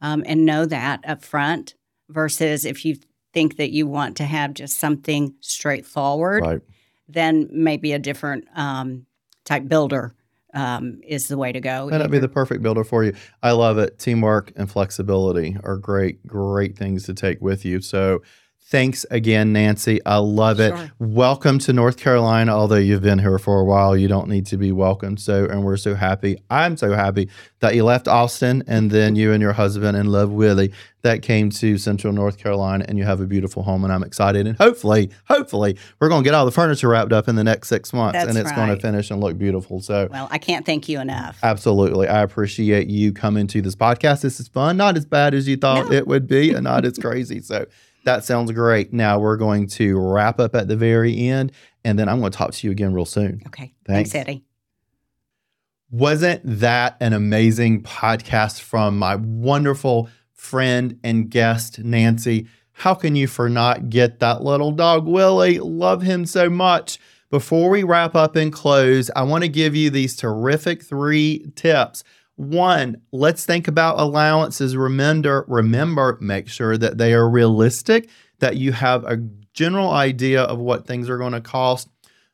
[0.00, 1.74] um, and know that up front
[2.08, 2.96] versus if you
[3.32, 6.60] think that you want to have just something straightforward Right.
[7.08, 9.06] then maybe a different um,
[9.44, 10.14] type builder
[10.54, 11.90] um, is the way to go.
[11.90, 13.14] That'd be the perfect builder for you.
[13.42, 13.98] I love it.
[13.98, 17.82] Teamwork and flexibility are great, great things to take with you.
[17.82, 18.22] So
[18.68, 20.04] thanks again, Nancy.
[20.04, 20.76] I love it.
[20.76, 20.90] Sure.
[20.98, 22.52] Welcome to North Carolina.
[22.52, 25.20] Although you've been here for a while, you don't need to be welcomed.
[25.20, 26.36] So, and we're so happy.
[26.50, 27.28] I'm so happy
[27.60, 31.50] that you left Austin and then you and your husband and love Willie that came
[31.50, 33.84] to Central North Carolina and you have a beautiful home.
[33.84, 34.46] And I'm excited.
[34.48, 37.68] And hopefully, hopefully, we're going to get all the furniture wrapped up in the next
[37.68, 39.80] six months That's and it's going to finish and look beautiful.
[39.80, 41.38] So, Well, I can't thank you enough.
[41.44, 42.08] Absolutely.
[42.08, 44.22] I appreciate you coming to this podcast.
[44.22, 44.76] This is fun.
[44.76, 45.92] Not as bad as you thought No.
[45.96, 47.40] it would be and not as crazy.
[47.40, 47.66] So
[48.06, 48.92] that sounds great.
[48.92, 51.52] Now we're going to wrap up at the very end
[51.84, 53.42] and then I'm going to talk to you again real soon.
[53.48, 53.74] Okay.
[53.84, 54.12] Thanks.
[54.12, 54.44] Thanks, Eddie.
[55.90, 62.48] Wasn't that an amazing podcast from my wonderful friend and guest, Nancy?
[62.72, 65.58] How can you for not get that little dog, Willie?
[65.58, 66.98] Love him so much.
[67.30, 72.04] Before we wrap up and close, I want to give you these terrific three tips.
[72.36, 74.76] One, let's think about allowances.
[74.76, 78.10] Remember, remember, make sure that they are realistic,
[78.40, 79.16] that you have a
[79.54, 81.88] general idea of what things are going to cost.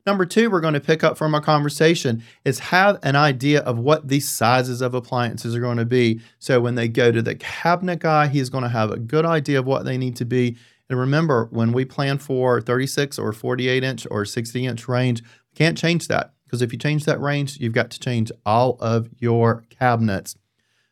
[0.04, 3.78] Number two, we're going to pick up from our conversation is have an idea of
[3.78, 6.20] what these sizes of appliances are going to be.
[6.40, 9.60] So when they go to the cabinet guy, he's going to have a good idea
[9.60, 10.56] of what they need to be.
[10.90, 15.56] And remember, when we plan for 36 or 48 inch or 60 inch range, we
[15.56, 19.08] can't change that because if you change that range, you've got to change all of
[19.18, 20.36] your cabinets.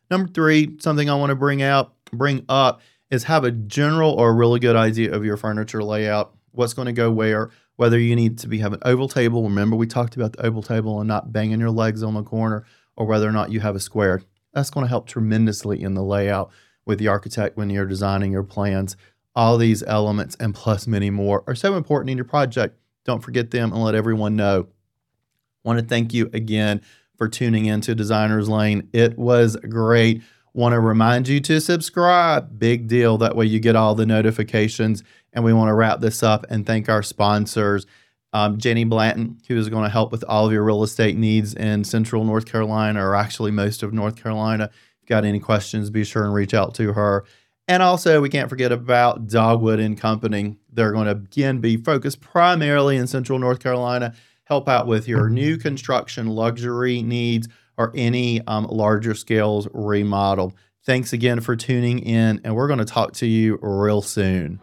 [0.09, 2.81] Number three, something I want to bring out, bring up
[3.11, 6.87] is have a general or a really good idea of your furniture layout, what's going
[6.87, 9.43] to go where, whether you need to be have an oval table.
[9.43, 12.65] Remember, we talked about the oval table and not banging your legs on the corner,
[12.95, 14.23] or whether or not you have a square.
[14.55, 16.49] That's going to help tremendously in the layout
[16.87, 18.97] with the architect when you're designing your plans.
[19.35, 22.79] All these elements and plus many more are so important in your project.
[23.05, 24.67] Don't forget them and let everyone know.
[25.63, 26.81] Want to thank you again
[27.17, 28.89] for tuning in to Designers Lane.
[28.93, 30.23] It was great.
[30.53, 32.59] Want to remind you to subscribe.
[32.59, 33.17] Big deal.
[33.17, 35.03] That way you get all the notifications.
[35.33, 37.85] And we want to wrap this up and thank our sponsors.
[38.33, 41.53] Um, Jenny Blanton, who is going to help with all of your real estate needs
[41.53, 44.65] in central North Carolina, or actually most of North Carolina.
[44.65, 47.25] If you've got any questions, be sure and reach out to her.
[47.67, 50.57] And also, we can't forget about Dogwood and Company.
[50.71, 54.13] They're going to again be focused primarily in central North Carolina,
[54.51, 57.47] help out with your new construction luxury needs
[57.77, 60.53] or any um, larger scales remodel.
[60.85, 64.59] Thanks again for tuning in, and we're going to talk to you real soon.